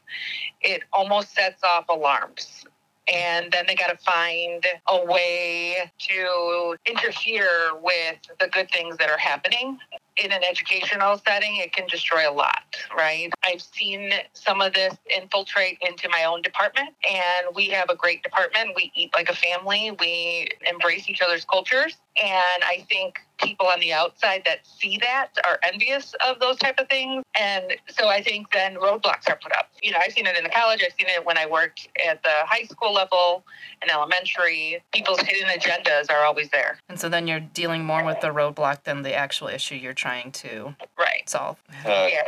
it 0.62 0.84
almost 0.94 1.34
sets 1.34 1.64
off 1.64 1.86
alarms. 1.90 2.66
And 3.12 3.52
then 3.52 3.66
they 3.68 3.76
got 3.76 3.88
to 3.88 3.98
find 3.98 4.66
a 4.88 5.06
way 5.06 5.92
to 6.00 6.76
interfere 6.86 7.72
with 7.82 8.18
the 8.40 8.48
good 8.48 8.70
things 8.72 8.98
that 8.98 9.10
are 9.10 9.18
happening 9.18 9.78
in 10.18 10.32
an 10.32 10.42
educational 10.44 11.20
setting, 11.26 11.58
it 11.58 11.74
can 11.74 11.88
destroy 11.88 12.30
a 12.30 12.32
lot, 12.32 12.76
right? 12.96 13.30
I've 13.44 13.62
seen 13.62 14.12
some 14.34 14.62
of 14.62 14.74
this 14.74 14.96
infiltrate 15.16 15.78
into 15.82 16.10
my 16.10 16.24
own 16.24 16.42
department, 16.42 16.90
and 17.10 17.56
we 17.56 17.68
have 17.70 17.90
a 17.90 17.96
great 17.96 18.24
department. 18.24 18.72
We 18.76 18.92
eat 18.96 19.12
like 19.14 19.30
a 19.30 19.36
family, 19.36 19.96
we 20.00 20.48
embrace 20.70 21.10
each 21.10 21.22
other's 21.22 21.46
cultures. 21.46 21.98
And 22.22 22.64
I 22.64 22.86
think 22.88 23.20
people 23.42 23.68
on 23.68 23.82
the 23.82 23.92
outside 23.92 24.42
that 24.46 24.60
see 24.66 24.98
that 25.02 25.30
are 25.46 25.60
envious 25.64 26.16
of 26.26 26.40
those 26.40 26.58
type 26.58 26.80
of 26.80 26.88
things. 26.88 27.24
And 27.38 27.76
so 27.90 28.08
I 28.08 28.22
think 28.24 28.52
then 28.54 28.76
roadblocks 28.76 29.30
are 29.30 29.38
put 29.42 29.52
up. 29.52 29.70
You 29.84 29.92
know, 29.92 29.98
I've 30.02 30.14
seen 30.14 30.26
it 30.26 30.38
in 30.38 30.44
the 30.44 30.50
college, 30.50 30.82
I've 30.86 30.94
seen 30.98 31.10
it 31.10 31.26
when 31.26 31.38
I 31.38 31.46
worked 31.46 31.90
at 32.08 32.24
the 32.24 32.30
high 32.46 32.64
school 32.64 32.94
level 32.94 33.44
and 33.82 33.92
elementary. 33.92 34.82
People's 34.94 35.20
hidden 35.20 35.50
agendas 35.50 36.10
are 36.10 36.24
always 36.24 36.50
there. 36.52 36.80
And 36.88 36.98
so 36.98 37.10
then 37.10 37.28
you're 37.28 37.42
dealing 37.42 37.84
more 37.84 38.04
with 38.06 38.22
the 38.22 38.28
roadblock 38.28 38.84
than 38.84 39.02
the 39.02 39.14
actual 39.14 39.50
issue 39.50 39.76
you're 39.76 39.94
trying 40.06 40.32
to 40.32 40.76
right. 41.00 41.28
solve. 41.28 41.58
Uh, 41.84 42.08
yeah. 42.12 42.24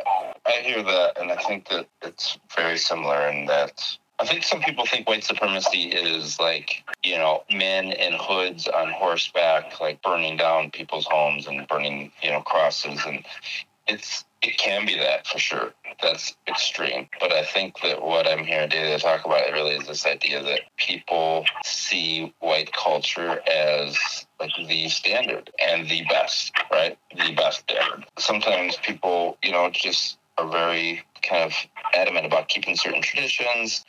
I 0.47 0.61
hear 0.63 0.81
that, 0.81 1.19
and 1.19 1.31
I 1.31 1.35
think 1.35 1.69
that 1.69 1.87
it's 2.01 2.39
very 2.55 2.77
similar 2.77 3.27
in 3.27 3.45
that 3.45 3.97
I 4.19 4.25
think 4.25 4.43
some 4.43 4.61
people 4.61 4.85
think 4.87 5.07
white 5.07 5.23
supremacy 5.23 5.89
is 5.89 6.39
like, 6.39 6.83
you 7.03 7.17
know, 7.17 7.43
men 7.51 7.91
in 7.91 8.13
hoods 8.19 8.67
on 8.67 8.89
horseback, 8.89 9.79
like 9.79 10.01
burning 10.01 10.37
down 10.37 10.71
people's 10.71 11.05
homes 11.05 11.45
and 11.45 11.67
burning, 11.67 12.11
you 12.23 12.31
know, 12.31 12.41
crosses. 12.41 12.99
And 13.05 13.23
it's, 13.87 14.25
it 14.41 14.57
can 14.57 14.85
be 14.85 14.97
that 14.97 15.27
for 15.27 15.39
sure. 15.39 15.73
That's 16.01 16.35
extreme. 16.47 17.09
But 17.19 17.31
I 17.31 17.43
think 17.43 17.79
that 17.81 18.03
what 18.03 18.27
I'm 18.27 18.43
hearing 18.43 18.69
today 18.69 18.95
to 18.95 18.99
talk 18.99 19.25
about 19.25 19.51
really 19.51 19.75
is 19.75 19.87
this 19.87 20.05
idea 20.05 20.43
that 20.43 20.61
people 20.77 21.45
see 21.63 22.33
white 22.39 22.71
culture 22.71 23.41
as 23.51 23.97
like 24.39 24.51
the 24.67 24.89
standard 24.89 25.49
and 25.59 25.89
the 25.89 26.03
best, 26.05 26.53
right? 26.71 26.97
The 27.15 27.33
best 27.33 27.59
standard. 27.61 28.05
Sometimes 28.19 28.77
people, 28.77 29.37
you 29.43 29.51
know, 29.51 29.69
just 29.71 30.19
are 30.37 30.47
very 30.47 31.01
kind 31.23 31.43
of 31.43 31.53
adamant 31.93 32.25
about 32.25 32.47
keeping 32.47 32.75
certain 32.75 33.01
traditions, 33.01 33.85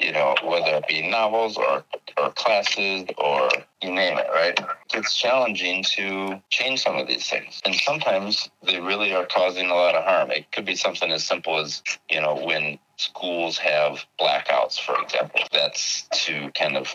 you 0.00 0.12
know, 0.12 0.34
whether 0.42 0.76
it 0.76 0.88
be 0.88 1.08
novels 1.08 1.56
or 1.56 1.84
or 2.16 2.30
classes 2.32 3.04
or 3.18 3.48
you 3.82 3.92
name 3.92 4.18
it, 4.18 4.26
right? 4.32 4.58
It's 4.92 5.16
challenging 5.16 5.82
to 5.84 6.40
change 6.50 6.82
some 6.82 6.96
of 6.96 7.06
these 7.06 7.28
things. 7.28 7.60
And 7.64 7.74
sometimes 7.74 8.50
they 8.62 8.80
really 8.80 9.14
are 9.14 9.26
causing 9.26 9.70
a 9.70 9.74
lot 9.74 9.94
of 9.94 10.04
harm. 10.04 10.30
It 10.30 10.50
could 10.52 10.64
be 10.64 10.74
something 10.76 11.10
as 11.10 11.24
simple 11.24 11.58
as, 11.58 11.82
you 12.10 12.20
know, 12.20 12.34
when 12.34 12.78
schools 12.96 13.58
have 13.58 14.04
blackouts, 14.20 14.78
for 14.80 15.00
example. 15.02 15.40
That's 15.52 16.06
to 16.26 16.50
kind 16.52 16.76
of, 16.76 16.92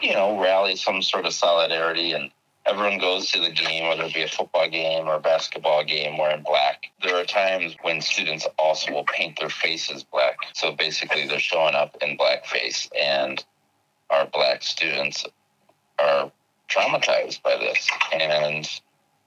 you 0.00 0.14
know, 0.14 0.40
rally 0.40 0.76
some 0.76 1.02
sort 1.02 1.26
of 1.26 1.32
solidarity 1.34 2.12
and 2.12 2.30
everyone 2.68 2.98
goes 2.98 3.30
to 3.30 3.40
the 3.40 3.50
game, 3.50 3.88
whether 3.88 4.04
it 4.04 4.14
be 4.14 4.22
a 4.22 4.28
football 4.28 4.68
game 4.68 5.06
or 5.06 5.14
a 5.14 5.20
basketball 5.20 5.84
game, 5.84 6.18
wearing 6.18 6.42
black. 6.42 6.90
There 7.02 7.16
are 7.16 7.24
times 7.24 7.74
when 7.82 8.00
students 8.00 8.46
also 8.58 8.92
will 8.92 9.04
paint 9.04 9.38
their 9.38 9.48
faces 9.48 10.04
black. 10.04 10.36
So 10.54 10.72
basically, 10.72 11.26
they're 11.26 11.40
showing 11.40 11.74
up 11.74 11.96
in 12.02 12.18
blackface, 12.18 12.88
and 12.98 13.42
our 14.10 14.26
black 14.26 14.62
students 14.62 15.24
are 15.98 16.30
traumatized 16.68 17.42
by 17.42 17.56
this. 17.56 17.88
And 18.12 18.68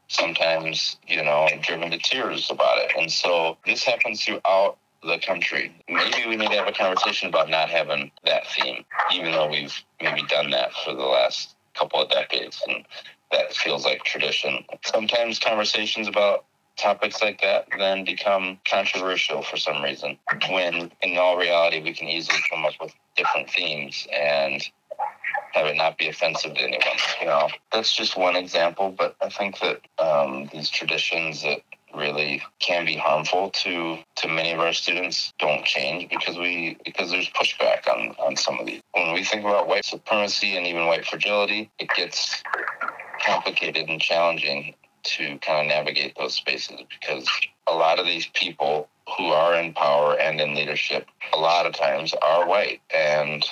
sometimes, 0.08 0.98
you 1.08 1.24
know, 1.24 1.48
driven 1.62 1.92
to 1.92 1.98
tears 1.98 2.50
about 2.52 2.78
it. 2.80 2.92
And 2.98 3.12
so 3.12 3.58
this 3.66 3.84
happens 3.84 4.24
throughout 4.24 4.78
the 5.04 5.18
country. 5.26 5.74
Maybe 5.90 6.28
we 6.28 6.36
need 6.36 6.50
to 6.52 6.58
have 6.58 6.68
a 6.68 6.74
conversation 6.74 7.30
about 7.30 7.50
not 7.50 7.70
having 7.70 8.12
that 8.26 8.46
theme, 8.48 8.86
even 9.14 9.32
though 9.32 9.50
we've 9.50 9.74
maybe 10.00 10.22
done 10.28 10.52
that 10.52 10.74
for 10.86 10.94
the 10.94 11.04
last 11.04 11.56
couple 11.74 12.02
of 12.02 12.10
decades. 12.10 12.62
And 12.68 12.86
that 13.32 13.54
feels 13.54 13.86
like 13.86 14.04
tradition. 14.04 14.64
Sometimes 14.84 15.40
conversations 15.40 16.08
about 16.08 16.46
topics 16.78 17.22
like 17.22 17.42
that 17.42 17.68
then 17.78 18.04
become 18.04 18.58
controversial 18.70 19.42
for 19.44 19.58
some 19.58 19.84
reason 19.84 20.18
when 20.50 20.92
in 21.02 21.18
all 21.18 21.38
reality 21.38 21.82
we 21.82 21.94
can 21.94 22.08
easily 22.08 22.40
come 22.50 22.66
up 22.66 22.74
with 22.82 22.94
different 23.16 23.50
themes 23.50 24.08
and 24.12 24.70
have 25.54 25.66
it 25.66 25.76
not 25.76 25.98
be 25.98 26.08
offensive 26.08 26.54
to 26.54 26.62
anyone 26.62 26.98
you 27.20 27.28
know 27.28 27.50
that's 27.72 27.94
just 27.94 28.18
one 28.18 28.36
example 28.36 28.94
but 28.98 29.16
i 29.22 29.30
think 29.30 29.60
that 29.60 29.82
um, 30.00 30.50
these 30.54 30.70
traditions 30.70 31.44
that 31.44 31.60
really 31.96 32.42
can 32.60 32.86
be 32.86 32.96
harmful 32.96 33.50
to 33.50 33.98
to 34.16 34.28
many 34.28 34.52
of 34.52 34.60
our 34.60 34.74
students 34.74 35.34
don't 35.40 35.66
change 35.66 36.10
because 36.10 36.38
we 36.38 36.78
because 36.86 37.12
there's 37.12 37.30
pushback 37.30 37.88
on 37.88 38.16
on 38.20 38.36
some 38.36 38.60
of 38.60 38.66
these. 38.66 38.82
When 38.94 39.14
we 39.14 39.24
think 39.24 39.44
about 39.44 39.68
white 39.68 39.86
supremacy 39.86 40.56
and 40.56 40.66
even 40.66 40.88
white 40.88 41.06
fragility, 41.06 41.70
it 41.80 41.90
gets 41.96 42.42
complicated 43.26 43.90
and 43.90 44.02
challenging 44.02 44.76
to 45.04 45.38
kind 45.40 45.62
of 45.62 45.68
navigate 45.68 46.16
those 46.18 46.36
spaces 46.36 46.82
because 46.90 47.28
a 47.68 47.74
lot 47.74 48.00
of 48.00 48.06
these 48.06 48.28
people 48.34 48.88
who 49.18 49.26
are 49.28 49.56
in 49.56 49.74
power 49.74 50.18
and 50.20 50.40
in 50.40 50.54
leadership 50.56 51.08
a 51.34 51.38
lot 51.38 51.66
of 51.66 51.74
times 51.74 52.14
are 52.22 52.48
white 52.48 52.82
and 52.96 53.46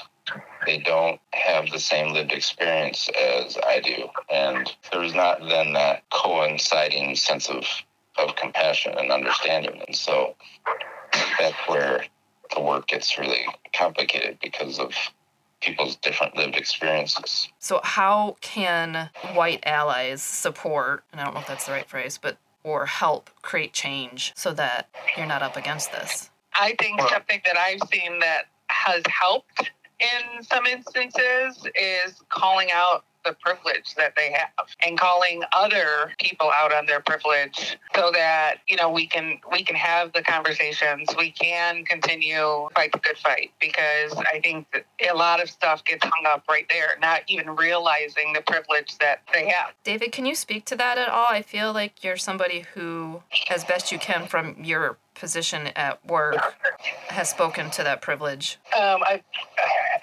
they 0.65 0.77
don't 0.77 1.19
have 1.33 1.69
the 1.71 1.79
same 1.79 2.13
lived 2.13 2.31
experience 2.31 3.09
as 3.09 3.57
I 3.65 3.79
do. 3.79 4.09
And 4.29 4.71
there's 4.91 5.13
not 5.13 5.39
then 5.39 5.73
that 5.73 6.03
coinciding 6.11 7.15
sense 7.15 7.49
of, 7.49 7.65
of 8.17 8.35
compassion 8.35 8.95
and 8.97 9.11
understanding. 9.11 9.81
And 9.87 9.95
so 9.95 10.35
that's 11.39 11.55
where 11.67 12.05
the 12.53 12.61
work 12.61 12.87
gets 12.87 13.17
really 13.17 13.45
complicated 13.73 14.37
because 14.41 14.79
of 14.79 14.93
people's 15.61 15.95
different 15.97 16.35
lived 16.35 16.55
experiences. 16.55 17.49
So, 17.59 17.81
how 17.83 18.37
can 18.41 19.09
white 19.33 19.63
allies 19.65 20.21
support, 20.21 21.03
and 21.11 21.19
I 21.19 21.25
don't 21.25 21.33
know 21.33 21.41
if 21.41 21.47
that's 21.47 21.65
the 21.65 21.71
right 21.71 21.87
phrase, 21.87 22.19
but 22.21 22.37
or 22.63 22.85
help 22.85 23.29
create 23.41 23.73
change 23.73 24.33
so 24.35 24.53
that 24.53 24.89
you're 25.15 25.25
not 25.25 25.41
up 25.41 25.55
against 25.55 25.91
this? 25.91 26.29
I 26.53 26.75
think 26.79 27.01
something 27.01 27.41
that 27.45 27.57
I've 27.57 27.79
seen 27.89 28.19
that 28.19 28.45
has 28.67 29.01
helped 29.07 29.71
in 29.99 30.43
some 30.43 30.65
instances 30.65 31.65
is 31.75 32.21
calling 32.29 32.69
out 32.73 33.03
the 33.29 33.35
privilege 33.35 33.93
that 33.95 34.13
they 34.15 34.31
have 34.31 34.67
and 34.85 34.99
calling 34.99 35.43
other 35.55 36.13
people 36.19 36.51
out 36.55 36.73
on 36.73 36.85
their 36.87 36.99
privilege 36.99 37.77
so 37.95 38.11
that 38.11 38.55
you 38.67 38.75
know 38.75 38.89
we 38.89 39.05
can 39.05 39.39
we 39.51 39.63
can 39.63 39.75
have 39.75 40.11
the 40.13 40.23
conversations. 40.23 41.07
We 41.17 41.31
can 41.31 41.85
continue 41.85 42.67
fight 42.75 42.91
the 42.91 42.99
good 42.99 43.17
fight 43.17 43.51
because 43.59 44.13
i 44.33 44.39
think 44.39 44.65
a 45.09 45.15
lot 45.15 45.41
of 45.41 45.49
stuff 45.49 45.83
gets 45.83 46.03
hung 46.03 46.25
up 46.27 46.43
right 46.49 46.65
there 46.69 46.89
not 47.01 47.21
even 47.27 47.49
realizing 47.55 48.33
the 48.33 48.41
privilege 48.41 48.97
that 48.99 49.21
they 49.33 49.47
have. 49.49 49.73
David 49.83 50.11
can 50.11 50.25
you 50.25 50.35
speak 50.35 50.65
to 50.65 50.75
that 50.75 50.97
at 50.97 51.09
all? 51.09 51.27
I 51.29 51.41
feel 51.41 51.73
like 51.73 52.03
you're 52.03 52.17
somebody 52.17 52.65
who 52.73 53.21
as 53.49 53.63
best 53.63 53.91
you 53.91 53.99
can 53.99 54.27
from 54.27 54.55
your 54.63 54.97
position 55.13 55.67
at 55.75 56.03
work 56.05 56.55
has 57.09 57.29
spoken 57.29 57.69
to 57.71 57.83
that 57.83 58.01
privilege. 58.01 58.57
Um, 58.75 59.01
I, 59.03 59.21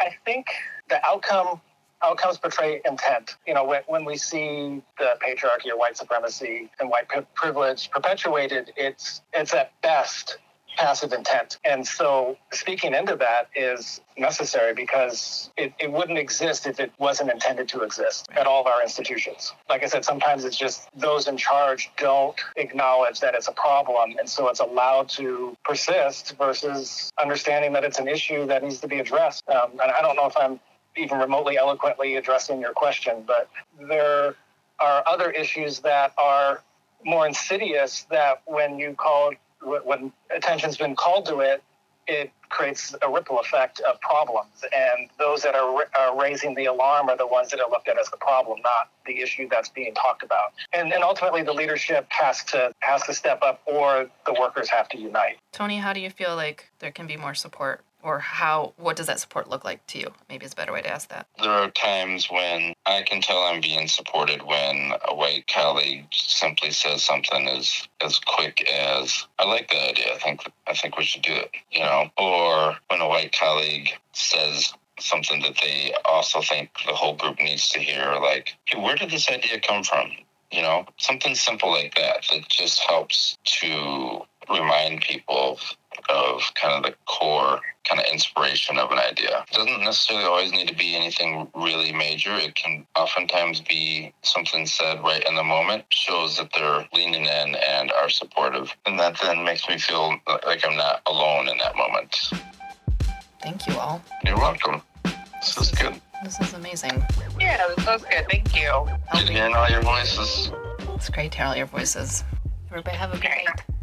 I 0.01 0.15
think 0.25 0.47
the 0.89 1.05
outcome 1.05 1.61
outcomes 2.07 2.39
portray 2.39 2.81
intent. 2.85 3.37
You 3.47 3.55
know, 3.55 3.65
when, 3.65 3.83
when 3.87 4.05
we 4.05 4.17
see 4.17 4.83
the 4.99 5.19
patriarchy 5.25 5.71
or 5.71 5.77
white 5.77 5.97
supremacy 5.97 6.71
and 6.81 6.89
white 6.89 7.09
privilege 7.35 7.91
perpetuated, 7.91 8.73
it's 8.77 9.23
it's 9.33 9.53
at 9.53 9.73
best 9.83 10.39
passive 10.77 11.13
intent. 11.13 11.59
And 11.65 11.87
so 11.87 12.37
speaking 12.53 12.95
into 12.95 13.17
that 13.17 13.49
is 13.55 14.01
necessary 14.19 14.75
because 14.75 15.51
it, 15.57 15.73
it 15.81 15.91
wouldn't 15.91 16.19
exist 16.19 16.67
if 16.67 16.79
it 16.79 16.93
wasn't 16.99 17.31
intended 17.31 17.69
to 17.69 17.83
exist 17.83 18.29
at 18.37 18.47
all 18.47 18.61
of 18.61 18.67
our 18.67 18.83
institutions. 18.83 19.55
Like 19.69 19.83
I 19.83 19.87
said, 19.87 20.05
sometimes 20.05 20.45
it's 20.45 20.57
just 20.57 20.89
those 20.95 21.29
in 21.29 21.37
charge 21.37 21.91
don't 21.97 22.39
acknowledge 22.57 23.21
that 23.21 23.35
it's 23.35 23.49
a 23.49 23.53
problem. 23.53 24.17
And 24.19 24.29
so 24.29 24.49
it's 24.49 24.61
allowed 24.61 25.09
to 25.11 25.57
persist 25.65 26.37
versus 26.37 27.11
understanding 27.21 27.73
that 27.73 27.85
it's 27.85 27.99
an 27.99 28.09
issue 28.09 28.47
that 28.47 28.63
needs 28.63 28.81
to 28.81 28.89
be 28.89 28.99
addressed. 28.99 29.49
Um, 29.49 29.73
and 29.73 29.91
I 29.91 30.01
don't 30.03 30.17
know 30.17 30.27
if 30.27 30.37
I'm 30.37 30.61
even 30.97 31.19
remotely 31.19 31.59
eloquently 31.59 32.17
addressing 32.17 32.61
your 32.61 32.73
question, 32.73 33.25
but 33.27 33.49
there 33.89 34.35
are 34.79 35.03
other 35.07 35.31
issues 35.31 35.81
that 35.81 36.13
are 36.19 36.63
more 37.05 37.27
insidious 37.27 38.07
that 38.11 38.43
when 38.47 38.79
you 38.79 38.95
call 38.95 39.33
when 39.63 40.13
attention's 40.35 40.77
been 40.77 40.95
called 40.95 41.27
to 41.27 41.41
it, 41.41 41.63
it 42.07 42.31
creates 42.49 42.95
a 43.03 43.11
ripple 43.11 43.41
effect 43.41 43.81
of 43.81 44.01
problems. 44.01 44.65
And 44.73 45.09
those 45.19 45.43
that 45.43 45.55
are, 45.55 45.87
are, 45.99 46.21
raising 46.21 46.55
the 46.55 46.67
alarm 46.67 47.09
are 47.09 47.17
the 47.17 47.27
ones 47.27 47.51
that 47.51 47.61
are 47.61 47.69
looked 47.69 47.89
at 47.89 47.99
as 47.99 48.09
the 48.11 48.17
problem, 48.17 48.61
not 48.63 48.91
the 49.07 49.21
issue 49.21 49.49
that's 49.51 49.69
being 49.69 49.93
talked 49.95 50.23
about. 50.23 50.53
And, 50.73 50.93
and 50.93 51.03
ultimately, 51.03 51.43
the 51.43 51.53
leadership 51.53 52.07
has 52.11 52.45
to 52.45 52.73
has 52.81 53.03
to 53.05 53.15
step 53.15 53.43
up, 53.43 53.61
or 53.67 54.09
the 54.25 54.37
workers 54.39 54.69
have 54.69 54.89
to 54.91 54.99
unite. 54.99 55.39
Tony, 55.53 55.79
how 55.79 55.93
do 55.93 56.01
you 56.01 56.11
feel 56.11 56.37
like 56.37 56.71
there 56.79 56.93
can 56.93 57.07
be 57.07 57.17
more 57.17 57.35
support 57.35 57.83
or 58.07 58.21
how 58.21 58.73
what 58.77 58.97
does 58.97 59.09
that 59.09 59.19
support 59.19 59.51
look 59.51 59.65
like 59.65 59.85
to 59.89 59.99
you? 59.99 60.13
Maybe 60.29 60.45
it's 60.45 60.55
a 60.55 60.57
better 60.57 60.73
way 60.73 60.81
to 60.81 60.89
ask 60.89 61.09
that. 61.09 61.27
There 61.43 61.51
are 61.51 61.71
times 61.71 62.31
when 62.31 62.75
i 62.87 63.03
can 63.03 63.21
tell 63.21 63.39
i'm 63.39 63.61
being 63.61 63.89
supported 63.89 64.43
when 64.43 64.93
a 65.09 65.15
white 65.15 65.47
colleague 65.49 66.07
simply 66.13 66.71
says 66.71 67.03
something 67.03 67.49
as 67.49 67.89
as 68.01 68.21
quick 68.21 68.67
as 68.71 69.27
i 69.41 69.45
like 69.45 69.69
the 69.71 69.91
idea. 69.91 70.15
I 70.15 70.19
think 70.19 70.41
i 70.69 70.73
think 70.73 70.97
we 70.97 71.05
should 71.05 71.23
do 71.23 71.35
it 71.35 71.51
you 71.73 71.81
know? 71.81 72.09
Or 72.17 72.77
when 72.89 73.01
a 73.01 73.09
white 73.09 73.33
colleague 73.33 73.91
says 74.13 74.73
something 75.01 75.43
that 75.43 75.59
they 75.61 75.93
also 76.05 76.41
think 76.41 76.71
the 76.87 76.95
whole 76.95 77.17
group 77.17 77.39
needs 77.41 77.69
to 77.71 77.81
hear 77.81 78.15
like 78.23 78.55
hey, 78.67 78.81
where 78.81 78.97
did 78.97 79.11
this 79.11 79.29
idea 79.29 79.61
come 79.61 79.83
from? 79.83 80.13
You 80.53 80.63
know? 80.63 80.87
Something 80.97 81.35
simple 81.35 81.71
like 81.71 81.97
that 81.97 82.25
that 82.31 82.49
just 82.49 82.79
helps 82.81 83.37
to 83.61 84.23
remind 84.49 85.01
people 85.01 85.59
of 86.09 86.43
kind 86.55 86.75
of 86.75 86.91
the 86.91 86.97
core 87.07 87.61
kind 87.85 88.01
of 88.01 88.07
inspiration 88.13 88.79
of 88.79 88.91
an 88.91 88.99
idea. 88.99 89.45
It 89.51 89.55
doesn't 89.55 89.85
necessarily 89.85 90.25
always 90.25 90.53
need 90.53 90.69
to 90.69 90.75
be 90.75 90.97
anything 90.97 91.49
really 91.55 91.93
major. 91.93 92.35
It 92.35 92.55
can 92.55 92.87
oftentimes 92.97 93.61
be 93.61 94.13
something 94.23 94.67
said 94.67 95.03
right 95.03 95.25
in 95.27 95.37
the 95.37 95.45
moment, 95.45 95.85
shows 95.91 96.37
that 96.39 96.51
they're 96.55 96.87
leaning 96.93 97.27
in 97.27 97.55
and 97.55 97.93
are 97.93 98.09
supportive. 98.09 98.75
And 98.87 98.99
that 98.99 99.19
then 99.23 99.45
makes 99.45 99.69
me 99.69 99.79
feel 99.79 100.17
like 100.45 100.67
I'm 100.67 100.77
not 100.77 101.03
alone 101.07 101.49
in 101.49 101.59
that 101.59 101.77
moment. 101.77 102.17
Thank 103.41 103.67
you 103.69 103.77
all. 103.79 104.03
You're 104.25 104.39
welcome. 104.39 104.83
This 105.05 105.57
is 105.59 105.71
good. 105.71 106.01
This 106.25 106.41
is 106.41 106.55
amazing. 106.55 107.05
Yeah, 107.39 107.63
this 107.77 107.87
was 107.87 108.03
good. 108.03 108.27
Thank 108.29 108.57
you. 108.57 108.89
Good 109.13 109.29
hearing 109.29 109.55
all 109.55 109.69
your 109.69 109.83
voices. 109.83 110.51
It's 110.95 111.11
great 111.11 111.31
to 111.33 111.39
hear 111.39 111.47
all 111.47 111.57
your 111.57 111.67
voices. 111.67 112.25
Everybody 112.69 112.97
have 112.97 113.13
a 113.13 113.19
good 113.19 113.31
night. 113.31 113.76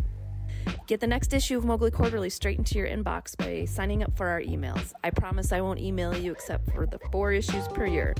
Get 0.86 1.00
the 1.00 1.08
next 1.08 1.34
issue 1.34 1.58
of 1.58 1.64
Mowgli 1.64 1.92
Quarterly 1.92 2.30
straight 2.30 2.58
into 2.58 2.78
your 2.78 2.88
inbox 2.88 3.38
by 3.38 3.64
signing 3.64 4.04
up 4.04 4.16
for 4.18 4.28
our 4.28 4.42
emails. 4.42 4.92
I 5.02 5.12
promise 5.12 5.54
I 5.54 5.62
won't 5.62 5.80
email 5.80 6.16
you 6.16 6.34
except 6.34 6.70
for 6.72 6.86
the 6.86 7.00
four 7.10 7.32
issues 7.32 7.68
per 7.70 7.86
year. 7.86 8.14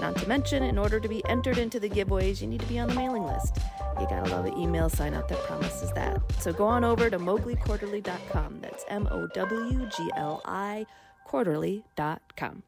Not 0.00 0.16
to 0.18 0.28
mention, 0.28 0.62
in 0.62 0.78
order 0.78 1.00
to 1.00 1.08
be 1.08 1.24
entered 1.26 1.58
into 1.58 1.80
the 1.80 1.88
giveaways, 1.88 2.40
you 2.40 2.46
need 2.46 2.60
to 2.60 2.66
be 2.66 2.78
on 2.78 2.88
the 2.88 2.94
mailing 2.94 3.24
list. 3.24 3.58
You 4.00 4.06
gotta 4.08 4.30
love 4.30 4.46
an 4.46 4.56
email 4.56 4.88
sign 4.88 5.14
up 5.14 5.28
that 5.28 5.40
promises 5.40 5.90
that. 5.92 6.20
So 6.40 6.52
go 6.52 6.64
on 6.64 6.84
over 6.84 7.10
to 7.10 7.18
MowgliQuarterly.com. 7.18 8.60
That's 8.60 8.84
M 8.88 9.08
O 9.10 9.26
W 9.26 9.90
G 9.96 10.10
L 10.16 10.40
I 10.44 10.86
quarterly.com. 11.24 12.62